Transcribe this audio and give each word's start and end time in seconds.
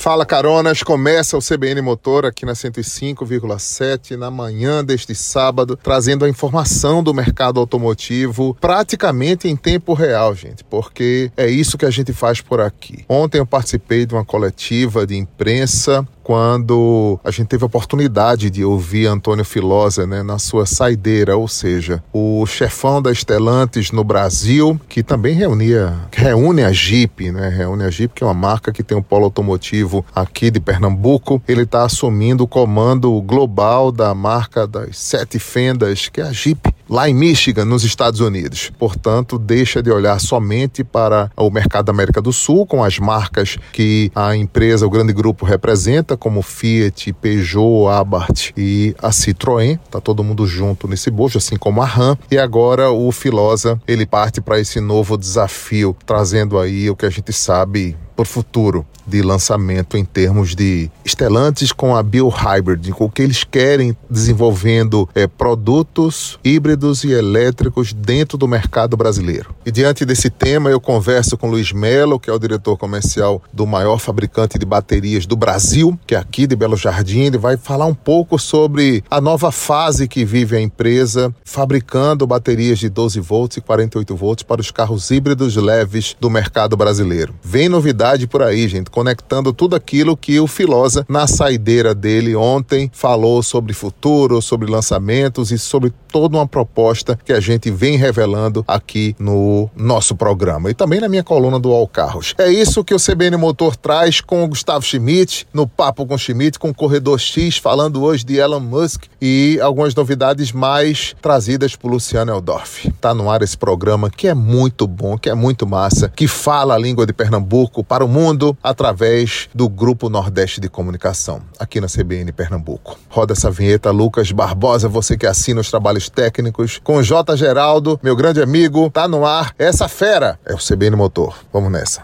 Fala 0.00 0.24
Caronas, 0.24 0.84
começa 0.84 1.36
o 1.36 1.40
CBN 1.40 1.82
Motor 1.82 2.24
aqui 2.24 2.46
na 2.46 2.52
105,7 2.52 4.16
na 4.16 4.30
manhã 4.30 4.84
deste 4.84 5.12
sábado, 5.12 5.76
trazendo 5.76 6.24
a 6.24 6.28
informação 6.28 7.02
do 7.02 7.12
mercado 7.12 7.58
automotivo 7.58 8.56
praticamente 8.60 9.48
em 9.48 9.56
tempo 9.56 9.94
real, 9.94 10.36
gente, 10.36 10.62
porque 10.62 11.32
é 11.36 11.48
isso 11.48 11.76
que 11.76 11.84
a 11.84 11.90
gente 11.90 12.12
faz 12.12 12.40
por 12.40 12.60
aqui. 12.60 13.04
Ontem 13.08 13.38
eu 13.38 13.46
participei 13.46 14.06
de 14.06 14.14
uma 14.14 14.24
coletiva 14.24 15.04
de 15.04 15.16
imprensa 15.16 16.06
quando 16.28 17.18
a 17.24 17.30
gente 17.30 17.46
teve 17.46 17.64
a 17.64 17.66
oportunidade 17.66 18.50
de 18.50 18.62
ouvir 18.62 19.06
Antônio 19.06 19.46
Filosa 19.46 20.06
né, 20.06 20.22
na 20.22 20.38
sua 20.38 20.66
saideira, 20.66 21.38
ou 21.38 21.48
seja, 21.48 22.04
o 22.12 22.44
chefão 22.44 23.00
da 23.00 23.10
Estelantes 23.10 23.90
no 23.92 24.04
Brasil, 24.04 24.78
que 24.90 25.02
também 25.02 25.34
reunia, 25.34 25.96
reúne 26.12 26.62
a 26.62 26.70
Jeep, 26.70 27.32
né, 27.32 27.48
reúne 27.48 27.84
a 27.84 27.90
Jeep, 27.90 28.12
que 28.12 28.22
é 28.22 28.26
uma 28.26 28.34
marca 28.34 28.70
que 28.70 28.82
tem 28.82 28.94
um 28.94 29.02
polo 29.02 29.24
automotivo 29.24 30.04
aqui 30.14 30.50
de 30.50 30.60
Pernambuco. 30.60 31.42
Ele 31.48 31.62
está 31.62 31.84
assumindo 31.84 32.44
o 32.44 32.46
comando 32.46 33.18
global 33.22 33.90
da 33.90 34.14
marca 34.14 34.66
das 34.66 34.98
sete 34.98 35.38
fendas, 35.38 36.10
que 36.10 36.20
é 36.20 36.24
a 36.24 36.32
Jeep 36.32 36.60
lá 36.88 37.08
em 37.08 37.14
Michigan, 37.14 37.64
nos 37.64 37.84
Estados 37.84 38.20
Unidos. 38.20 38.70
Portanto, 38.78 39.38
deixa 39.38 39.82
de 39.82 39.90
olhar 39.90 40.18
somente 40.20 40.82
para 40.82 41.30
o 41.36 41.50
mercado 41.50 41.86
da 41.86 41.92
América 41.92 42.20
do 42.20 42.32
Sul, 42.32 42.66
com 42.66 42.82
as 42.82 42.98
marcas 42.98 43.58
que 43.72 44.10
a 44.14 44.34
empresa, 44.36 44.86
o 44.86 44.90
grande 44.90 45.12
grupo 45.12 45.44
representa, 45.44 46.16
como 46.16 46.42
Fiat, 46.42 47.12
Peugeot, 47.14 47.88
Abarth 47.88 48.52
e 48.56 48.94
a 49.02 49.10
Citroën. 49.10 49.78
Tá 49.90 50.00
todo 50.00 50.24
mundo 50.24 50.46
junto 50.46 50.88
nesse 50.88 51.10
bojo, 51.10 51.38
assim 51.38 51.56
como 51.56 51.82
a 51.82 51.86
Ram. 51.86 52.16
E 52.30 52.38
agora 52.38 52.90
o 52.90 53.10
Filosa, 53.12 53.80
ele 53.86 54.06
parte 54.06 54.40
para 54.40 54.58
esse 54.58 54.80
novo 54.80 55.16
desafio, 55.16 55.96
trazendo 56.06 56.58
aí 56.58 56.88
o 56.90 56.96
que 56.96 57.06
a 57.06 57.10
gente 57.10 57.32
sabe 57.32 57.96
por 58.18 58.26
futuro 58.26 58.84
de 59.06 59.22
lançamento 59.22 59.96
em 59.96 60.04
termos 60.04 60.56
de 60.56 60.90
estelantes 61.04 61.70
com 61.70 61.94
a 61.94 62.02
biohybrid, 62.02 62.90
com 62.90 63.04
o 63.04 63.10
que 63.10 63.22
eles 63.22 63.44
querem 63.44 63.96
desenvolvendo 64.10 65.08
é, 65.14 65.28
produtos 65.28 66.38
híbridos 66.44 67.04
e 67.04 67.12
elétricos 67.12 67.92
dentro 67.92 68.36
do 68.36 68.48
mercado 68.48 68.96
brasileiro. 68.96 69.54
E 69.64 69.70
diante 69.70 70.04
desse 70.04 70.28
tema, 70.28 70.68
eu 70.68 70.80
converso 70.80 71.38
com 71.38 71.48
Luiz 71.48 71.72
Melo, 71.72 72.18
que 72.18 72.28
é 72.28 72.32
o 72.32 72.38
diretor 72.40 72.76
comercial 72.76 73.40
do 73.52 73.66
maior 73.66 73.98
fabricante 73.98 74.58
de 74.58 74.66
baterias 74.66 75.24
do 75.24 75.36
Brasil, 75.36 75.98
que 76.04 76.16
é 76.16 76.18
aqui 76.18 76.46
de 76.46 76.56
Belo 76.56 76.76
Jardim. 76.76 77.20
Ele 77.20 77.38
vai 77.38 77.56
falar 77.56 77.86
um 77.86 77.94
pouco 77.94 78.36
sobre 78.36 79.04
a 79.08 79.20
nova 79.20 79.52
fase 79.52 80.08
que 80.08 80.24
vive 80.24 80.56
a 80.56 80.60
empresa 80.60 81.32
fabricando 81.44 82.26
baterias 82.26 82.80
de 82.80 82.88
12 82.88 83.20
volts 83.20 83.56
e 83.58 83.60
48 83.60 84.16
volts 84.16 84.42
para 84.42 84.60
os 84.60 84.72
carros 84.72 85.08
híbridos 85.10 85.54
leves 85.54 86.16
do 86.20 86.28
mercado 86.28 86.76
brasileiro. 86.76 87.32
Vem 87.42 87.68
novidade 87.68 88.07
por 88.26 88.42
aí, 88.42 88.66
gente 88.68 88.90
conectando 88.90 89.52
tudo 89.52 89.76
aquilo 89.76 90.16
que 90.16 90.40
o 90.40 90.46
Filosa, 90.46 91.04
na 91.08 91.26
saideira 91.26 91.94
dele 91.94 92.34
ontem, 92.34 92.90
falou 92.92 93.42
sobre 93.42 93.72
futuro, 93.72 94.40
sobre 94.40 94.70
lançamentos 94.70 95.50
e 95.50 95.58
sobre 95.58 95.92
toda 96.08 96.36
uma 96.36 96.46
proposta 96.46 97.18
que 97.24 97.32
a 97.32 97.40
gente 97.40 97.70
vem 97.70 97.96
revelando 97.96 98.64
aqui 98.66 99.14
no 99.18 99.68
nosso 99.76 100.16
programa 100.16 100.70
e 100.70 100.74
também 100.74 101.00
na 101.00 101.08
minha 101.08 101.22
coluna 101.22 101.58
do 101.58 101.70
All 101.72 101.86
Carros. 101.86 102.34
É 102.38 102.50
isso 102.50 102.82
que 102.82 102.94
o 102.94 102.98
CBN 102.98 103.36
Motor 103.36 103.76
traz 103.76 104.20
com 104.20 104.42
o 104.42 104.48
Gustavo 104.48 104.84
Schmidt, 104.84 105.46
no 105.52 105.66
Papo 105.66 106.06
com 106.06 106.16
Schmidt, 106.16 106.58
com 106.58 106.70
o 106.70 106.74
Corredor 106.74 107.18
X, 107.18 107.58
falando 107.58 108.02
hoje 108.02 108.24
de 108.24 108.36
Elon 108.36 108.60
Musk 108.60 109.04
e 109.20 109.58
algumas 109.60 109.94
novidades 109.94 110.50
mais 110.52 111.14
trazidas 111.20 111.76
por 111.76 111.90
Luciano 111.90 112.32
Eldorf. 112.32 112.90
Tá 113.00 113.12
no 113.12 113.30
ar 113.30 113.42
esse 113.42 113.56
programa 113.56 114.10
que 114.10 114.28
é 114.28 114.34
muito 114.34 114.86
bom, 114.86 115.18
que 115.18 115.28
é 115.28 115.34
muito 115.34 115.66
massa, 115.66 116.08
que 116.08 116.26
fala 116.26 116.74
a 116.74 116.78
língua 116.78 117.06
de 117.06 117.12
Pernambuco 117.12 117.84
para 117.98 118.04
o 118.04 118.08
mundo 118.08 118.56
através 118.62 119.48
do 119.52 119.68
Grupo 119.68 120.08
Nordeste 120.08 120.60
de 120.60 120.68
Comunicação, 120.68 121.42
aqui 121.58 121.80
na 121.80 121.88
CBN 121.88 122.30
Pernambuco. 122.30 122.96
Roda 123.08 123.32
essa 123.32 123.50
vinheta, 123.50 123.90
Lucas 123.90 124.30
Barbosa, 124.30 124.88
você 124.88 125.16
que 125.16 125.26
assina 125.26 125.60
os 125.60 125.68
trabalhos 125.68 126.08
técnicos, 126.08 126.80
com 126.84 127.02
J. 127.02 127.36
Geraldo, 127.36 127.98
meu 128.00 128.14
grande 128.14 128.40
amigo, 128.40 128.88
tá 128.88 129.08
no 129.08 129.26
ar. 129.26 129.52
Essa 129.58 129.88
fera 129.88 130.38
é 130.46 130.54
o 130.54 130.58
CBN 130.58 130.94
Motor. 130.94 131.40
Vamos 131.52 131.72
nessa. 131.72 132.00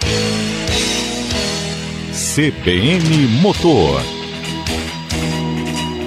CBN 2.35 3.29
Motor. 3.41 4.01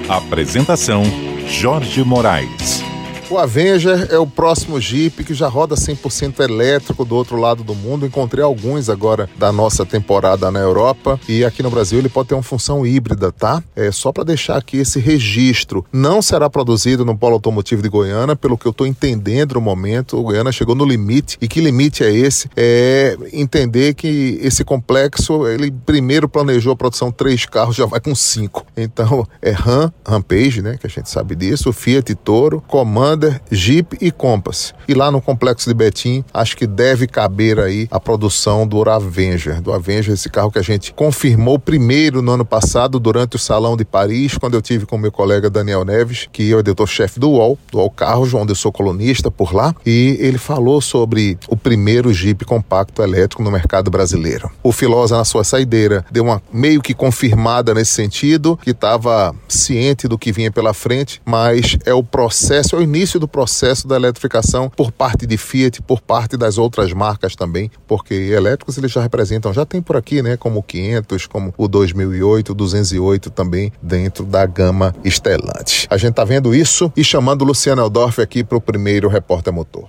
Apresentação: 0.10 1.04
Jorge 1.48 2.04
Moraes. 2.04 2.87
O 3.30 3.38
Avenger 3.38 4.08
é 4.10 4.18
o 4.18 4.26
próximo 4.26 4.80
Jeep 4.80 5.22
que 5.22 5.34
já 5.34 5.50
roda 5.50 5.76
100% 5.76 6.40
elétrico 6.40 7.04
do 7.04 7.14
outro 7.14 7.36
lado 7.36 7.62
do 7.62 7.76
mundo. 7.76 8.06
Encontrei 8.06 8.42
alguns 8.42 8.90
agora 8.90 9.30
da 9.38 9.52
nossa 9.52 9.86
temporada 9.86 10.50
na 10.50 10.60
Europa 10.60 11.20
e 11.28 11.44
aqui 11.44 11.62
no 11.62 11.70
Brasil 11.70 12.00
ele 12.00 12.08
pode 12.08 12.30
ter 12.30 12.36
uma 12.36 12.44
função 12.44 12.86
híbrida, 12.86 13.30
tá? 13.30 13.62
É 13.76 13.92
só 13.92 14.14
para 14.14 14.24
deixar 14.24 14.56
aqui 14.56 14.78
esse 14.78 15.02
registro. 15.02 15.86
Não 15.92 16.22
será 16.22 16.50
produzido 16.50 17.04
no 17.04 17.18
polo 17.18 17.34
automotivo 17.34 17.82
de 17.82 17.90
Goiânia, 17.90 18.34
pelo 18.34 18.58
que 18.58 18.66
eu 18.66 18.72
estou 18.72 18.88
entendendo 18.88 19.56
no 19.56 19.62
momento. 19.62 20.18
O 20.18 20.24
Goiânia 20.24 20.54
chegou 20.54 20.74
no 20.74 20.86
limite. 20.86 21.38
E 21.42 21.50
que 21.50 21.60
limite 21.60 22.06
é 22.06 22.10
esse? 22.10 22.50
É 22.56 23.18
entender 23.34 23.94
que 23.94 24.40
esse 24.42 24.64
complexo, 24.64 25.46
ele 25.46 25.70
primeiro 25.70 26.30
planejou 26.30 26.72
a 26.72 26.78
produção 26.78 27.12
três 27.12 27.46
carros, 27.46 27.76
já 27.76 27.86
vai 27.86 28.00
com 28.00 28.16
cinco. 28.16 28.66
Então 28.78 29.28
é 29.42 29.52
Ram, 29.52 29.92
Rampage, 30.08 30.62
né? 30.62 30.78
Que 30.80 30.88
a 30.88 30.90
gente 30.90 31.10
sabe 31.10 31.36
disso, 31.36 31.74
Fiat 31.74 32.16
Toro, 32.16 32.64
Comando 32.66 33.17
Jeep 33.52 33.98
e 34.02 34.12
Compass. 34.12 34.74
E 34.88 34.94
lá 34.94 35.12
no 35.12 35.22
complexo 35.22 35.70
de 35.70 35.74
Betim, 35.74 36.24
acho 36.34 36.56
que 36.56 36.68
deve 36.68 37.08
caber 37.08 37.60
aí 37.60 37.88
a 37.92 38.00
produção 38.00 38.68
do 38.68 38.88
Avenger, 38.90 39.62
do 39.62 39.74
Avenger, 39.74 40.14
esse 40.14 40.30
carro 40.30 40.52
que 40.52 40.60
a 40.60 40.64
gente 40.64 40.94
confirmou 40.94 41.60
primeiro 41.60 42.22
no 42.22 42.32
ano 42.32 42.46
passado 42.46 43.00
durante 43.00 43.36
o 43.36 43.40
Salão 43.40 43.76
de 43.76 43.86
Paris, 43.86 44.38
quando 44.38 44.54
eu 44.54 44.62
tive 44.62 44.86
com 44.86 44.98
meu 44.98 45.12
colega 45.12 45.50
Daniel 45.50 45.84
Neves, 45.84 46.28
que 46.32 46.52
é 46.52 46.56
o 46.56 46.60
editor-chefe 46.60 47.20
do 47.20 47.30
UOL, 47.32 47.58
do 47.72 47.78
UOL 47.78 47.90
Carros, 47.90 48.34
onde 48.34 48.52
eu 48.52 48.56
sou 48.56 48.72
colunista 48.72 49.32
por 49.32 49.54
lá, 49.54 49.74
e 49.86 50.18
ele 50.20 50.38
falou 50.38 50.82
sobre 50.82 51.38
o 51.48 51.56
primeiro 51.56 52.14
Jeep 52.14 52.46
compacto 52.46 53.02
elétrico 53.02 53.44
no 53.44 53.52
mercado 53.52 53.90
brasileiro. 53.90 54.52
O 54.62 54.72
Filosa, 54.72 55.18
na 55.18 55.26
sua 55.26 55.44
saideira, 55.44 56.06
deu 56.12 56.24
uma 56.24 56.42
meio 56.52 56.82
que 56.82 56.94
confirmada 56.94 57.74
nesse 57.74 57.92
sentido, 57.92 58.58
que 58.62 58.72
estava 58.72 59.34
ciente 59.48 60.08
do 60.08 60.18
que 60.18 60.32
vinha 60.32 60.52
pela 60.52 60.74
frente, 60.74 61.22
mas 61.26 61.78
é 61.86 61.94
o 61.94 62.04
processo, 62.04 62.76
é 62.76 62.80
o 62.80 62.82
início 62.82 63.07
início 63.08 63.20
do 63.22 63.28
processo 63.28 63.88
da 63.88 63.96
eletrificação 63.96 64.70
por 64.70 64.92
parte 64.92 65.26
de 65.26 65.38
Fiat, 65.38 65.82
por 65.82 66.02
parte 66.02 66.36
das 66.36 66.58
outras 66.58 66.92
marcas 66.92 67.36
também, 67.36 67.72
porque 67.88 68.14
elétricos 68.14 68.78
eles 68.78 68.92
já 68.92 69.02
representam, 69.02 69.54
já 69.54 69.66
tem 69.66 69.82
por 69.82 69.96
aqui, 69.96 70.22
né, 70.22 70.36
como 70.36 70.60
o 70.60 70.64
500, 70.64 71.26
como 71.26 71.54
o 71.58 71.68
2008, 71.70 72.52
o 72.52 72.56
208 72.56 73.30
também 73.30 73.72
dentro 73.82 74.26
da 74.26 74.46
gama 74.46 74.94
Stellantis. 75.06 75.88
A 75.90 75.96
gente 75.96 76.16
tá 76.16 76.26
vendo 76.26 76.54
isso 76.54 76.92
e 76.98 77.04
chamando 77.04 77.44
o 77.44 77.46
Luciano 77.46 77.82
Eldorf 77.82 78.22
aqui 78.22 78.44
para 78.44 78.58
o 78.58 78.62
primeiro 78.62 79.08
Repórter 79.08 79.54
Motor. 79.54 79.86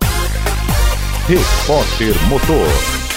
Repórter 1.27 2.15
Motor. 2.29 3.08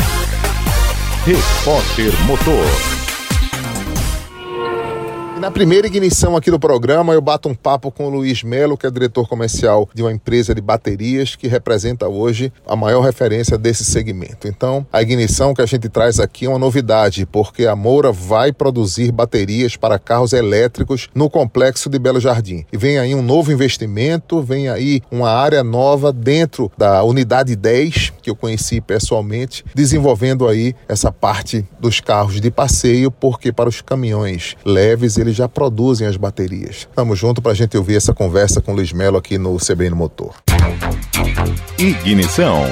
Repórter 1.25 2.11
Motor. 2.25 3.10
Na 5.41 5.49
primeira 5.49 5.87
ignição 5.87 6.37
aqui 6.37 6.51
do 6.51 6.59
programa, 6.59 7.13
eu 7.13 7.19
bato 7.19 7.49
um 7.49 7.55
papo 7.55 7.89
com 7.89 8.05
o 8.05 8.09
Luiz 8.11 8.43
Melo, 8.43 8.77
que 8.77 8.85
é 8.85 8.91
diretor 8.91 9.27
comercial 9.27 9.89
de 9.91 10.03
uma 10.03 10.13
empresa 10.13 10.53
de 10.53 10.61
baterias 10.61 11.35
que 11.35 11.47
representa 11.47 12.07
hoje 12.07 12.53
a 12.63 12.75
maior 12.75 13.01
referência 13.01 13.57
desse 13.57 13.83
segmento. 13.83 14.47
Então, 14.47 14.85
a 14.93 15.01
ignição 15.01 15.51
que 15.55 15.61
a 15.63 15.65
gente 15.65 15.89
traz 15.89 16.19
aqui 16.19 16.45
é 16.45 16.49
uma 16.49 16.59
novidade, 16.59 17.25
porque 17.25 17.65
a 17.65 17.75
Moura 17.75 18.11
vai 18.11 18.53
produzir 18.53 19.11
baterias 19.11 19.75
para 19.75 19.97
carros 19.97 20.31
elétricos 20.31 21.09
no 21.15 21.27
complexo 21.27 21.89
de 21.89 21.97
Belo 21.97 22.19
Jardim. 22.19 22.63
E 22.71 22.77
vem 22.77 22.99
aí 22.99 23.15
um 23.15 23.23
novo 23.23 23.51
investimento, 23.51 24.43
vem 24.43 24.69
aí 24.69 25.01
uma 25.09 25.31
área 25.31 25.63
nova 25.63 26.13
dentro 26.13 26.71
da 26.77 27.01
unidade 27.01 27.55
10, 27.55 28.13
que 28.21 28.29
eu 28.29 28.35
conheci 28.35 28.79
pessoalmente, 28.79 29.65
desenvolvendo 29.73 30.47
aí 30.47 30.75
essa 30.87 31.11
parte 31.11 31.65
dos 31.79 31.99
carros 31.99 32.39
de 32.39 32.51
passeio, 32.51 33.09
porque 33.09 33.51
para 33.51 33.67
os 33.67 33.81
caminhões 33.81 34.55
leves 34.63 35.17
eles 35.17 35.30
já 35.33 35.47
produzem 35.47 36.07
as 36.07 36.17
baterias. 36.17 36.87
Tamo 36.95 37.15
junto 37.15 37.41
para 37.41 37.51
a 37.51 37.55
gente 37.55 37.77
ouvir 37.77 37.95
essa 37.95 38.13
conversa 38.13 38.61
com 38.61 38.71
o 38.71 38.75
Luiz 38.75 38.93
Melo 38.93 39.17
aqui 39.17 39.37
no 39.37 39.57
CBN 39.57 39.95
Motor. 39.95 40.35
Ignição. 41.77 42.63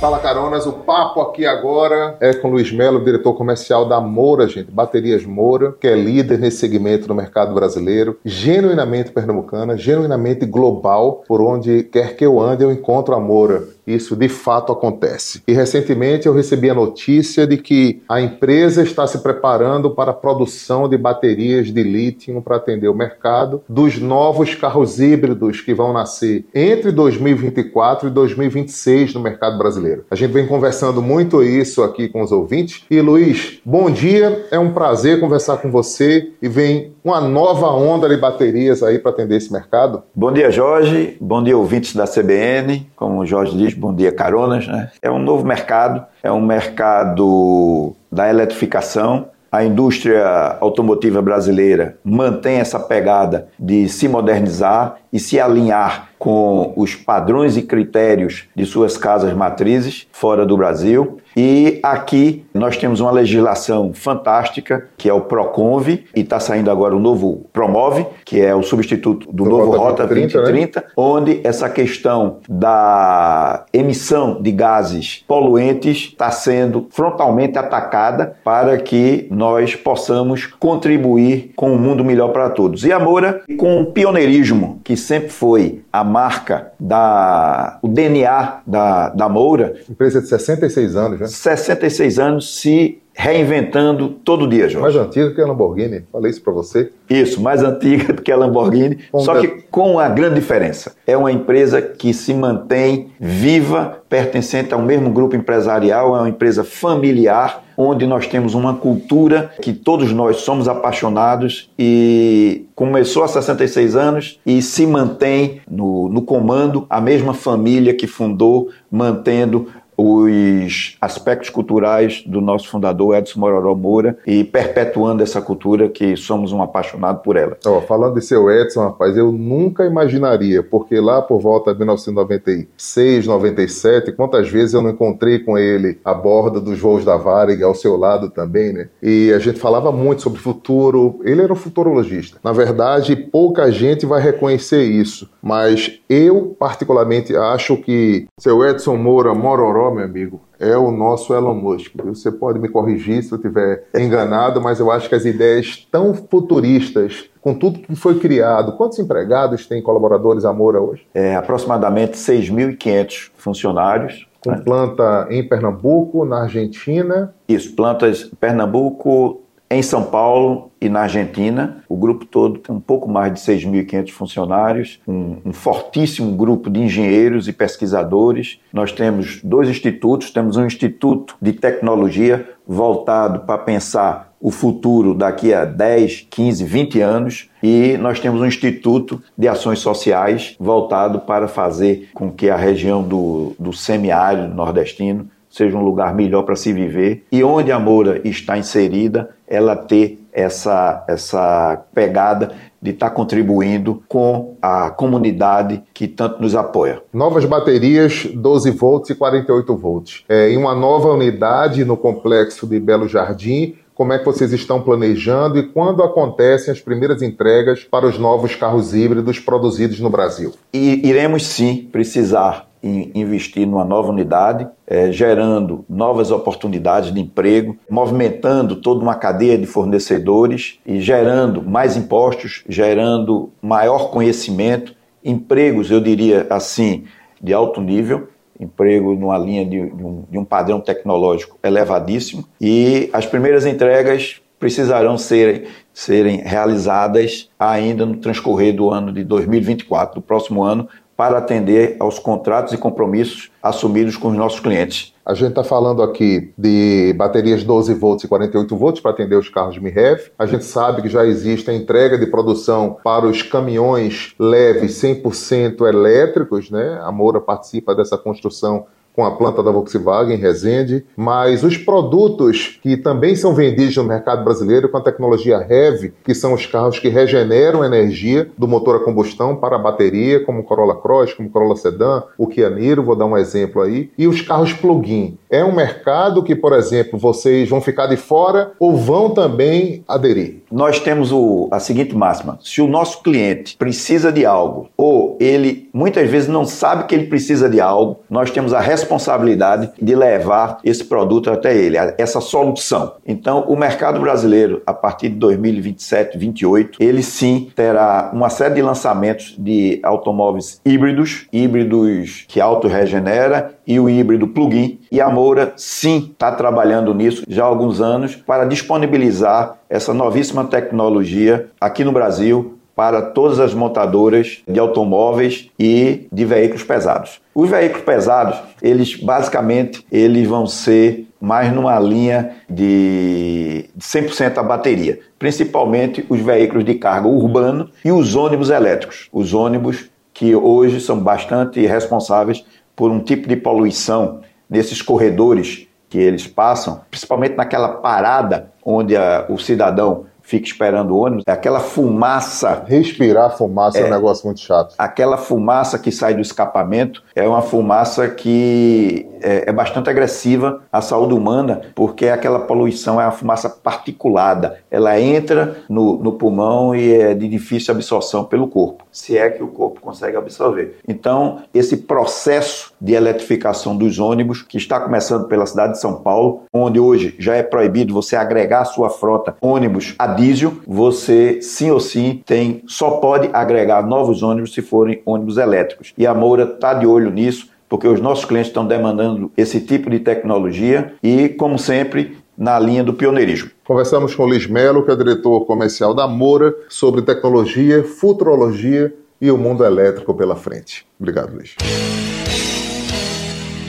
Fala 0.00 0.18
Caronas, 0.18 0.66
o 0.66 0.72
papo 0.72 1.22
aqui 1.22 1.46
agora 1.46 2.16
é 2.20 2.34
com 2.34 2.48
o 2.48 2.50
Luiz 2.52 2.70
Melo, 2.70 3.02
diretor 3.02 3.32
comercial 3.32 3.88
da 3.88 3.98
Moura, 3.98 4.46
gente, 4.46 4.70
Baterias 4.70 5.24
Moura, 5.24 5.72
que 5.72 5.88
é 5.88 5.96
líder 5.96 6.38
nesse 6.38 6.58
segmento 6.58 7.08
no 7.08 7.14
mercado 7.14 7.54
brasileiro, 7.54 8.18
genuinamente 8.22 9.10
pernambucana, 9.10 9.76
genuinamente 9.76 10.44
global, 10.44 11.24
por 11.26 11.40
onde 11.40 11.82
quer 11.84 12.14
que 12.14 12.26
eu 12.26 12.38
ande 12.38 12.62
eu 12.62 12.70
encontro 12.70 13.14
a 13.14 13.20
Moura 13.20 13.75
isso 13.86 14.16
de 14.16 14.28
fato 14.28 14.72
acontece. 14.72 15.42
E 15.46 15.52
recentemente 15.52 16.26
eu 16.26 16.34
recebi 16.34 16.68
a 16.68 16.74
notícia 16.74 17.46
de 17.46 17.56
que 17.56 18.02
a 18.08 18.20
empresa 18.20 18.82
está 18.82 19.06
se 19.06 19.18
preparando 19.18 19.90
para 19.90 20.10
a 20.10 20.14
produção 20.14 20.88
de 20.88 20.96
baterias 20.96 21.72
de 21.72 21.82
lítio 21.82 22.40
para 22.42 22.56
atender 22.56 22.88
o 22.88 22.94
mercado 22.94 23.62
dos 23.68 23.98
novos 23.98 24.54
carros 24.54 25.00
híbridos 25.00 25.60
que 25.60 25.74
vão 25.74 25.92
nascer 25.92 26.44
entre 26.54 26.90
2024 26.90 28.08
e 28.08 28.10
2026 28.10 29.14
no 29.14 29.20
mercado 29.20 29.58
brasileiro. 29.58 30.04
A 30.10 30.14
gente 30.14 30.32
vem 30.32 30.46
conversando 30.46 31.00
muito 31.00 31.42
isso 31.42 31.82
aqui 31.82 32.08
com 32.08 32.22
os 32.22 32.32
ouvintes. 32.32 32.84
E 32.90 33.00
Luiz, 33.00 33.60
bom 33.64 33.90
dia, 33.90 34.46
é 34.50 34.58
um 34.58 34.72
prazer 34.72 35.20
conversar 35.20 35.58
com 35.58 35.70
você 35.70 36.32
e 36.40 36.48
vem 36.48 36.92
uma 37.04 37.20
nova 37.20 37.70
onda 37.70 38.08
de 38.08 38.16
baterias 38.16 38.82
aí 38.82 38.98
para 38.98 39.12
atender 39.12 39.36
esse 39.36 39.52
mercado. 39.52 40.02
Bom 40.14 40.32
dia, 40.32 40.50
Jorge. 40.50 41.16
Bom 41.20 41.42
dia, 41.42 41.56
ouvintes 41.56 41.94
da 41.94 42.04
CBN. 42.04 42.90
Como 42.96 43.20
o 43.20 43.26
Jorge 43.26 43.56
diz, 43.56 43.74
bom 43.76 43.94
dia, 43.94 44.12
caronas. 44.12 44.66
Né? 44.66 44.90
É 45.00 45.10
um 45.10 45.18
novo 45.18 45.44
mercado, 45.46 46.04
é 46.22 46.30
um 46.30 46.40
mercado 46.40 47.94
da 48.10 48.28
eletrificação. 48.28 49.28
A 49.50 49.64
indústria 49.64 50.56
automotiva 50.60 51.22
brasileira 51.22 51.96
mantém 52.04 52.56
essa 52.58 52.78
pegada 52.78 53.48
de 53.58 53.88
se 53.88 54.08
modernizar 54.08 54.96
e 55.12 55.18
se 55.18 55.40
alinhar 55.40 56.08
com 56.18 56.72
os 56.76 56.94
padrões 56.94 57.56
e 57.56 57.62
critérios 57.62 58.44
de 58.54 58.64
suas 58.64 58.96
casas 58.96 59.32
matrizes 59.34 60.06
fora 60.12 60.46
do 60.46 60.56
Brasil. 60.56 61.18
E 61.36 61.80
aqui 61.82 62.46
nós 62.54 62.78
temos 62.78 63.00
uma 63.00 63.10
legislação 63.10 63.92
fantástica, 63.92 64.88
que 64.96 65.06
é 65.06 65.12
o 65.12 65.20
PROCONV, 65.20 66.04
e 66.14 66.20
está 66.20 66.40
saindo 66.40 66.70
agora 66.70 66.96
o 66.96 66.98
novo 66.98 67.44
PROMOVE, 67.52 68.06
que 68.24 68.40
é 68.40 68.54
o 68.54 68.62
substituto 68.62 69.26
do, 69.26 69.44
do 69.44 69.50
novo 69.50 69.72
Rota 69.72 70.06
2030, 70.06 70.40
2030 70.40 70.80
né? 70.80 70.86
onde 70.96 71.40
essa 71.44 71.68
questão 71.68 72.38
da 72.48 73.66
emissão 73.70 74.40
de 74.40 74.50
gases 74.50 75.24
poluentes 75.28 76.08
está 76.08 76.30
sendo 76.30 76.86
frontalmente 76.90 77.58
atacada 77.58 78.36
para 78.42 78.78
que 78.78 79.26
nós 79.30 79.76
possamos 79.76 80.46
contribuir 80.46 81.52
com 81.54 81.72
um 81.72 81.78
mundo 81.78 82.02
melhor 82.02 82.28
para 82.28 82.48
todos. 82.48 82.84
E 82.84 82.92
a 82.92 82.98
Moura, 82.98 83.42
com 83.58 83.82
o 83.82 83.92
pioneirismo 83.92 84.80
que 84.82 84.96
sempre 84.96 85.28
foi 85.28 85.82
a 85.92 86.02
marca 86.06 86.72
da 86.80 87.78
o 87.82 87.88
DNA 87.88 88.60
da, 88.66 89.10
da 89.10 89.28
Moura. 89.28 89.74
Empresa 89.90 90.20
de 90.20 90.28
66 90.28 90.96
anos, 90.96 91.20
né? 91.20 91.26
66 91.26 92.18
anos 92.18 92.58
se 92.58 93.02
reinventando 93.18 94.10
todo 94.10 94.46
dia, 94.46 94.68
Jorge. 94.68 94.94
Mais 94.94 94.96
antiga 94.96 95.30
que 95.30 95.40
a 95.40 95.46
Lamborghini, 95.46 96.04
falei 96.12 96.30
isso 96.30 96.42
para 96.42 96.52
você. 96.52 96.90
Isso, 97.08 97.40
mais 97.40 97.62
antiga 97.62 98.12
do 98.12 98.20
que 98.20 98.30
a 98.30 98.36
Lamborghini, 98.36 98.98
com 99.10 99.20
só 99.20 99.40
que 99.40 99.48
com 99.70 99.92
uma 99.92 100.08
grande 100.08 100.34
diferença. 100.34 100.94
É 101.06 101.16
uma 101.16 101.32
empresa 101.32 101.80
que 101.80 102.12
se 102.12 102.34
mantém 102.34 103.10
viva, 103.18 104.02
pertencente 104.08 104.74
ao 104.74 104.82
mesmo 104.82 105.10
grupo 105.10 105.34
empresarial, 105.34 106.14
é 106.14 106.20
uma 106.20 106.28
empresa 106.28 106.62
familiar, 106.62 107.64
onde 107.76 108.06
nós 108.06 108.26
temos 108.26 108.54
uma 108.54 108.74
cultura 108.74 109.52
que 109.60 109.72
todos 109.72 110.12
nós 110.12 110.38
somos 110.38 110.68
apaixonados 110.68 111.70
e 111.78 112.64
começou 112.74 113.22
há 113.22 113.28
66 113.28 113.96
anos 113.96 114.40
e 114.46 114.62
se 114.62 114.86
mantém 114.86 115.60
no, 115.70 116.08
no 116.08 116.22
comando. 116.22 116.86
A 116.88 117.00
mesma 117.00 117.34
família 117.34 117.94
que 117.94 118.06
fundou, 118.06 118.70
mantendo 118.90 119.68
os 119.96 120.96
aspectos 121.00 121.48
culturais 121.50 122.22
do 122.26 122.40
nosso 122.40 122.68
fundador 122.68 123.16
Edson 123.16 123.40
Mororó 123.40 123.74
Moura 123.74 124.18
e 124.26 124.44
perpetuando 124.44 125.22
essa 125.22 125.40
cultura 125.40 125.88
que 125.88 126.16
somos 126.16 126.52
um 126.52 126.62
apaixonado 126.62 127.22
por 127.22 127.36
ela. 127.36 127.56
Oh, 127.64 127.80
falando 127.80 128.14
de 128.14 128.24
seu 128.24 128.50
Edson, 128.50 128.82
rapaz, 128.82 129.16
eu 129.16 129.32
nunca 129.32 129.84
imaginaria, 129.84 130.62
porque 130.62 131.00
lá 131.00 131.22
por 131.22 131.40
volta 131.40 131.72
de 131.72 131.78
1996, 131.78 133.26
97, 133.26 134.12
quantas 134.12 134.48
vezes 134.48 134.74
eu 134.74 134.82
não 134.82 134.90
encontrei 134.90 135.38
com 135.38 135.56
ele 135.56 135.98
a 136.04 136.12
bordo 136.12 136.60
dos 136.60 136.78
voos 136.78 137.04
da 137.04 137.16
Varig, 137.16 137.62
ao 137.62 137.74
seu 137.74 137.96
lado 137.96 138.30
também, 138.30 138.72
né? 138.72 138.88
E 139.02 139.32
a 139.32 139.38
gente 139.38 139.58
falava 139.58 139.90
muito 139.90 140.22
sobre 140.22 140.40
futuro, 140.40 141.20
ele 141.24 141.42
era 141.42 141.52
um 141.52 141.56
futurologista. 141.56 142.38
Na 142.42 142.52
verdade, 142.52 143.16
pouca 143.16 143.70
gente 143.70 144.04
vai 144.04 144.20
reconhecer 144.20 144.84
isso, 144.84 145.28
mas 145.42 146.00
eu 146.08 146.56
particularmente 146.58 147.36
acho 147.36 147.76
que 147.76 148.26
seu 148.38 148.64
Edson 148.64 148.96
Moura 148.96 149.34
Mororó 149.34 149.85
meu 149.94 150.04
amigo, 150.04 150.40
é 150.58 150.76
o 150.76 150.90
nosso 150.90 151.34
Elon 151.34 151.54
Musk. 151.54 151.92
Você 152.04 152.30
pode 152.30 152.58
me 152.58 152.68
corrigir 152.68 153.22
se 153.22 153.32
eu 153.32 153.36
estiver 153.36 153.84
enganado, 153.94 154.60
mas 154.60 154.80
eu 154.80 154.90
acho 154.90 155.08
que 155.08 155.14
as 155.14 155.24
ideias 155.24 155.86
tão 155.90 156.14
futuristas, 156.14 157.28
com 157.40 157.54
tudo 157.54 157.78
que 157.78 157.94
foi 157.94 158.18
criado, 158.18 158.72
quantos 158.76 158.98
empregados 158.98 159.66
tem 159.66 159.82
colaboradores 159.82 160.44
Amora 160.44 160.80
hoje? 160.80 161.06
É, 161.14 161.36
aproximadamente 161.36 162.16
6.500 162.16 163.30
funcionários. 163.36 164.26
Com 164.42 164.50
né? 164.52 164.62
planta 164.64 165.26
em 165.30 165.42
Pernambuco, 165.46 166.24
na 166.24 166.42
Argentina. 166.42 167.34
Isso, 167.48 167.74
plantas 167.74 168.30
Pernambuco, 168.38 169.42
em 169.68 169.82
São 169.82 170.04
Paulo 170.04 170.70
e 170.80 170.88
na 170.88 171.00
Argentina, 171.00 171.82
o 171.88 171.96
grupo 171.96 172.24
todo 172.24 172.58
tem 172.58 172.74
um 172.74 172.80
pouco 172.80 173.08
mais 173.08 173.32
de 173.34 173.40
6.500 173.40 174.10
funcionários, 174.10 175.00
um, 175.06 175.38
um, 175.44 175.52
fortíssimo 175.52 176.36
grupo 176.36 176.70
de 176.70 176.80
engenheiros 176.80 177.48
e 177.48 177.52
pesquisadores. 177.52 178.60
Nós 178.72 178.92
temos 178.92 179.40
dois 179.42 179.68
institutos, 179.68 180.30
temos 180.30 180.56
um 180.56 180.66
instituto 180.66 181.36
de 181.42 181.52
tecnologia 181.52 182.48
voltado 182.66 183.40
para 183.40 183.58
pensar 183.58 184.34
o 184.40 184.50
futuro 184.50 185.14
daqui 185.14 185.52
a 185.52 185.64
10, 185.64 186.26
15, 186.30 186.64
20 186.64 187.00
anos 187.00 187.50
e 187.62 187.96
nós 187.96 188.20
temos 188.20 188.40
um 188.40 188.46
instituto 188.46 189.20
de 189.36 189.48
ações 189.48 189.78
sociais 189.78 190.54
voltado 190.60 191.20
para 191.20 191.48
fazer 191.48 192.10
com 192.14 192.30
que 192.30 192.50
a 192.50 192.56
região 192.56 193.02
do, 193.02 193.54
do 193.58 193.72
semiárido 193.72 194.54
nordestino 194.54 195.28
seja 195.56 195.76
um 195.76 195.82
lugar 195.82 196.14
melhor 196.14 196.42
para 196.42 196.54
se 196.54 196.72
viver 196.72 197.24
e 197.32 197.42
onde 197.42 197.72
a 197.72 197.78
Moura 197.78 198.20
está 198.24 198.58
inserida, 198.58 199.30
ela 199.48 199.74
ter 199.74 200.18
essa, 200.32 201.02
essa 201.08 201.82
pegada 201.94 202.52
de 202.80 202.90
estar 202.90 203.08
tá 203.08 203.14
contribuindo 203.14 204.02
com 204.06 204.56
a 204.60 204.90
comunidade 204.90 205.82
que 205.94 206.06
tanto 206.06 206.42
nos 206.42 206.54
apoia. 206.54 207.00
Novas 207.12 207.46
baterias 207.46 208.28
12 208.34 208.70
volts 208.72 209.10
e 209.10 209.14
48 209.14 209.76
volts. 209.76 210.24
É, 210.28 210.50
em 210.50 210.58
uma 210.58 210.74
nova 210.74 211.08
unidade 211.08 211.84
no 211.84 211.96
complexo 211.96 212.66
de 212.66 212.78
Belo 212.78 213.08
Jardim, 213.08 213.76
como 213.94 214.12
é 214.12 214.18
que 214.18 214.26
vocês 214.26 214.52
estão 214.52 214.82
planejando 214.82 215.58
e 215.58 215.62
quando 215.62 216.02
acontecem 216.02 216.70
as 216.70 216.82
primeiras 216.82 217.22
entregas 217.22 217.82
para 217.82 218.06
os 218.06 218.18
novos 218.18 218.54
carros 218.54 218.94
híbridos 218.94 219.38
produzidos 219.38 220.00
no 220.00 220.10
Brasil? 220.10 220.52
E 220.70 221.08
iremos 221.08 221.46
sim 221.46 221.88
precisar 221.90 222.65
investir 222.82 223.66
numa 223.66 223.84
nova 223.84 224.10
unidade, 224.10 224.68
é, 224.86 225.10
gerando 225.10 225.84
novas 225.88 226.30
oportunidades 226.30 227.12
de 227.12 227.20
emprego, 227.20 227.76
movimentando 227.90 228.76
toda 228.76 229.00
uma 229.02 229.14
cadeia 229.14 229.58
de 229.58 229.66
fornecedores 229.66 230.78
e 230.86 231.00
gerando 231.00 231.62
mais 231.62 231.96
impostos, 231.96 232.64
gerando 232.68 233.50
maior 233.60 234.10
conhecimento, 234.10 234.94
empregos, 235.24 235.90
eu 235.90 236.00
diria 236.00 236.46
assim, 236.50 237.04
de 237.42 237.52
alto 237.52 237.80
nível, 237.80 238.28
emprego 238.58 239.14
numa 239.14 239.36
linha 239.36 239.64
de, 239.64 239.90
de, 239.90 240.04
um, 240.04 240.24
de 240.30 240.38
um 240.38 240.44
padrão 240.44 240.80
tecnológico 240.80 241.58
elevadíssimo 241.62 242.44
e 242.60 243.10
as 243.12 243.26
primeiras 243.26 243.66
entregas 243.66 244.40
precisarão 244.58 245.18
serem, 245.18 245.64
serem 245.92 246.38
realizadas 246.38 247.50
ainda 247.58 248.06
no 248.06 248.16
transcorrer 248.16 248.74
do 248.74 248.90
ano 248.90 249.12
de 249.12 249.22
2024, 249.22 250.16
do 250.16 250.22
próximo 250.22 250.62
ano, 250.62 250.88
para 251.16 251.38
atender 251.38 251.96
aos 251.98 252.18
contratos 252.18 252.72
e 252.74 252.78
compromissos 252.78 253.50
assumidos 253.62 254.16
com 254.16 254.28
os 254.28 254.36
nossos 254.36 254.60
clientes. 254.60 255.14
A 255.24 255.34
gente 255.34 255.48
está 255.48 255.64
falando 255.64 256.02
aqui 256.02 256.52
de 256.56 257.12
baterias 257.16 257.64
12 257.64 257.94
volts 257.94 258.24
e 258.24 258.28
48 258.28 258.76
volts 258.76 259.00
para 259.00 259.10
atender 259.10 259.34
os 259.34 259.48
carros 259.48 259.76
MIREV. 259.78 260.30
A 260.38 260.46
gente 260.46 260.64
sabe 260.64 261.02
que 261.02 261.08
já 261.08 261.26
existe 261.26 261.68
a 261.68 261.74
entrega 261.74 262.16
de 262.16 262.26
produção 262.26 262.98
para 263.02 263.26
os 263.26 263.42
caminhões 263.42 264.34
leves 264.38 264.92
100% 265.02 265.88
elétricos, 265.88 266.70
né? 266.70 267.00
A 267.02 267.10
Moura 267.10 267.40
participa 267.40 267.94
dessa 267.94 268.16
construção 268.16 268.86
com 269.16 269.24
a 269.24 269.30
planta 269.30 269.62
da 269.62 269.70
Volkswagen, 269.70 270.36
Resende, 270.36 271.06
mas 271.16 271.64
os 271.64 271.78
produtos 271.78 272.78
que 272.82 272.98
também 272.98 273.34
são 273.34 273.54
vendidos 273.54 273.96
no 273.96 274.04
mercado 274.04 274.44
brasileiro 274.44 274.90
com 274.90 274.98
a 274.98 275.02
tecnologia 275.02 275.56
HEV, 275.56 276.12
que 276.22 276.34
são 276.34 276.52
os 276.52 276.66
carros 276.66 276.98
que 276.98 277.08
regeneram 277.08 277.82
energia 277.82 278.48
do 278.58 278.68
motor 278.68 278.96
a 278.96 279.04
combustão 279.04 279.56
para 279.56 279.76
a 279.76 279.78
bateria, 279.78 280.44
como 280.44 280.60
o 280.60 280.62
Corolla 280.62 281.00
Cross, 281.00 281.32
como 281.32 281.48
o 281.48 281.52
Corolla 281.52 281.76
Sedan, 281.76 282.24
o 282.36 282.46
Kia 282.46 282.68
Niro, 282.68 283.02
vou 283.02 283.16
dar 283.16 283.24
um 283.24 283.38
exemplo 283.38 283.80
aí, 283.80 284.10
e 284.18 284.28
os 284.28 284.42
carros 284.42 284.74
plug-in. 284.74 285.38
É 285.48 285.64
um 285.64 285.74
mercado 285.74 286.42
que, 286.42 286.54
por 286.54 286.74
exemplo, 286.74 287.18
vocês 287.18 287.68
vão 287.68 287.80
ficar 287.80 288.06
de 288.08 288.16
fora 288.16 288.72
ou 288.78 288.96
vão 288.96 289.30
também 289.30 290.04
aderir? 290.06 290.62
Nós 290.70 291.00
temos 291.00 291.32
o, 291.32 291.68
a 291.70 291.80
seguinte 291.80 292.14
máxima: 292.14 292.58
se 292.62 292.82
o 292.82 292.86
nosso 292.86 293.22
cliente 293.22 293.76
precisa 293.76 294.30
de 294.30 294.44
algo 294.44 294.88
ou 294.96 295.38
ele 295.40 295.88
muitas 295.92 296.28
vezes 296.28 296.48
não 296.48 296.64
sabe 296.64 297.04
que 297.04 297.14
ele 297.14 297.26
precisa 297.26 297.70
de 297.70 297.80
algo, 297.80 298.20
nós 298.28 298.50
temos 298.50 298.74
a 298.74 298.80
responsabilidade 298.80 299.05
responsabilidade 299.06 299.90
de 300.00 300.14
levar 300.14 300.78
esse 300.84 301.04
produto 301.04 301.50
até 301.50 301.76
ele, 301.76 301.96
essa 302.18 302.40
solução. 302.40 303.14
Então, 303.24 303.64
o 303.68 303.76
mercado 303.76 304.20
brasileiro, 304.20 304.82
a 304.84 304.92
partir 304.92 305.28
de 305.28 305.36
2027, 305.36 306.38
2028, 306.38 307.02
ele 307.02 307.22
sim 307.22 307.70
terá 307.74 308.30
uma 308.32 308.50
série 308.50 308.74
de 308.74 308.82
lançamentos 308.82 309.54
de 309.56 310.00
automóveis 310.02 310.80
híbridos, 310.84 311.46
híbridos 311.52 312.44
que 312.48 312.60
auto-regenera 312.60 313.76
e 313.86 314.00
o 314.00 314.10
híbrido 314.10 314.48
plug-in. 314.48 314.98
E 315.10 315.20
a 315.20 315.30
Moura 315.30 315.72
sim 315.76 316.30
está 316.32 316.50
trabalhando 316.50 317.14
nisso 317.14 317.44
já 317.48 317.64
há 317.64 317.66
alguns 317.66 318.00
anos 318.00 318.34
para 318.34 318.64
disponibilizar 318.64 319.78
essa 319.88 320.12
novíssima 320.12 320.64
tecnologia 320.64 321.68
aqui 321.80 322.02
no 322.02 322.10
Brasil 322.12 322.75
para 322.96 323.20
todas 323.20 323.60
as 323.60 323.74
montadoras 323.74 324.62
de 324.66 324.80
automóveis 324.80 325.70
e 325.78 326.26
de 326.32 326.44
veículos 326.46 326.82
pesados. 326.82 327.42
Os 327.54 327.68
veículos 327.68 328.02
pesados, 328.02 328.58
eles 328.80 329.14
basicamente 329.22 330.04
eles 330.10 330.48
vão 330.48 330.66
ser 330.66 331.28
mais 331.38 331.70
numa 331.70 332.00
linha 332.00 332.56
de 332.68 333.90
100% 334.00 334.56
a 334.56 334.62
bateria, 334.62 335.20
principalmente 335.38 336.24
os 336.30 336.40
veículos 336.40 336.86
de 336.86 336.94
carga 336.94 337.28
urbano 337.28 337.90
e 338.02 338.10
os 338.10 338.34
ônibus 338.34 338.70
elétricos. 338.70 339.28
Os 339.30 339.52
ônibus 339.52 340.08
que 340.32 340.56
hoje 340.56 340.98
são 340.98 341.20
bastante 341.20 341.86
responsáveis 341.86 342.64
por 342.94 343.10
um 343.10 343.20
tipo 343.20 343.46
de 343.46 343.56
poluição 343.56 344.40
nesses 344.70 345.02
corredores 345.02 345.86
que 346.08 346.18
eles 346.18 346.46
passam, 346.46 347.02
principalmente 347.10 347.56
naquela 347.56 347.88
parada 347.88 348.72
onde 348.82 349.16
a, 349.16 349.44
o 349.50 349.58
cidadão 349.58 350.24
fica 350.46 350.66
esperando 350.66 351.10
o 351.10 351.18
ônibus, 351.18 351.42
é 351.46 351.52
aquela 351.52 351.80
fumaça. 351.80 352.84
Respirar 352.86 353.56
fumaça 353.56 353.98
é, 353.98 354.02
é 354.02 354.06
um 354.06 354.10
negócio 354.10 354.46
muito 354.46 354.60
chato. 354.60 354.94
Aquela 354.96 355.36
fumaça 355.36 355.98
que 355.98 356.12
sai 356.12 356.34
do 356.34 356.40
escapamento 356.40 357.22
é 357.34 357.46
uma 357.46 357.62
fumaça 357.62 358.28
que 358.28 359.26
é, 359.46 359.64
é, 359.68 359.72
bastante 359.72 360.10
agressiva 360.10 360.82
à 360.92 361.00
saúde 361.00 361.32
humana, 361.32 361.82
porque 361.94 362.26
aquela 362.26 362.58
poluição 362.58 363.20
é 363.20 363.24
uma 363.24 363.30
fumaça 363.30 363.70
particulada. 363.70 364.78
Ela 364.90 365.20
entra 365.20 365.76
no, 365.88 366.18
no 366.18 366.32
pulmão 366.32 366.96
e 366.96 367.12
é 367.12 367.32
de 367.32 367.46
difícil 367.46 367.94
absorção 367.94 368.42
pelo 368.42 368.66
corpo, 368.66 369.04
se 369.12 369.38
é 369.38 369.48
que 369.48 369.62
o 369.62 369.68
corpo 369.68 370.00
consegue 370.00 370.36
absorver. 370.36 370.98
Então, 371.06 371.60
esse 371.72 371.98
processo 371.98 372.92
de 373.00 373.12
eletrificação 373.12 373.96
dos 373.96 374.18
ônibus, 374.18 374.62
que 374.62 374.76
está 374.76 374.98
começando 374.98 375.46
pela 375.46 375.64
cidade 375.64 375.92
de 375.92 376.00
São 376.00 376.14
Paulo, 376.14 376.62
onde 376.72 376.98
hoje 376.98 377.36
já 377.38 377.54
é 377.54 377.62
proibido 377.62 378.12
você 378.12 378.34
agregar 378.34 378.80
à 378.80 378.84
sua 378.84 379.10
frota 379.10 379.54
ônibus 379.60 380.16
a 380.18 380.26
diesel, 380.26 380.72
você 380.84 381.62
sim 381.62 381.92
ou 381.92 382.00
sim 382.00 382.42
tem, 382.44 382.82
só 382.88 383.12
pode 383.12 383.48
agregar 383.52 384.04
novos 384.04 384.42
ônibus 384.42 384.74
se 384.74 384.82
forem 384.82 385.22
ônibus 385.24 385.56
elétricos. 385.56 386.12
E 386.18 386.26
a 386.26 386.34
Moura 386.34 386.64
está 386.64 386.94
de 386.94 387.06
olho 387.06 387.30
nisso, 387.30 387.75
porque 387.88 388.08
os 388.08 388.20
nossos 388.20 388.44
clientes 388.44 388.70
estão 388.70 388.86
demandando 388.86 389.50
esse 389.56 389.80
tipo 389.80 390.10
de 390.10 390.18
tecnologia 390.18 391.14
e, 391.22 391.48
como 391.48 391.78
sempre, 391.78 392.36
na 392.56 392.78
linha 392.78 393.04
do 393.04 393.14
pioneirismo. 393.14 393.70
Conversamos 393.84 394.34
com 394.34 394.42
o 394.42 394.46
Luiz 394.46 394.66
Melo, 394.66 395.04
que 395.04 395.10
é 395.10 395.16
diretor 395.16 395.64
comercial 395.66 396.14
da 396.14 396.26
Moura, 396.26 396.74
sobre 396.88 397.22
tecnologia, 397.22 398.02
futurologia 398.02 399.14
e 399.40 399.50
o 399.50 399.58
mundo 399.58 399.84
elétrico 399.84 400.34
pela 400.34 400.56
frente. 400.56 401.06
Obrigado, 401.20 401.54
Luiz. 401.54 401.76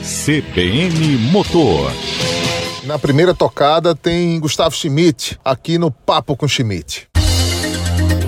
CBN 0.02 1.16
Motor. 1.32 1.90
Na 2.84 2.98
primeira 2.98 3.34
tocada 3.34 3.94
tem 3.94 4.38
Gustavo 4.40 4.74
Schmidt, 4.74 5.38
aqui 5.44 5.78
no 5.78 5.90
Papo 5.90 6.36
com 6.36 6.46
Schmidt. 6.46 7.08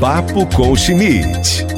Papo 0.01 0.47
com 0.55 0.75
Schmidt. 0.77 1.70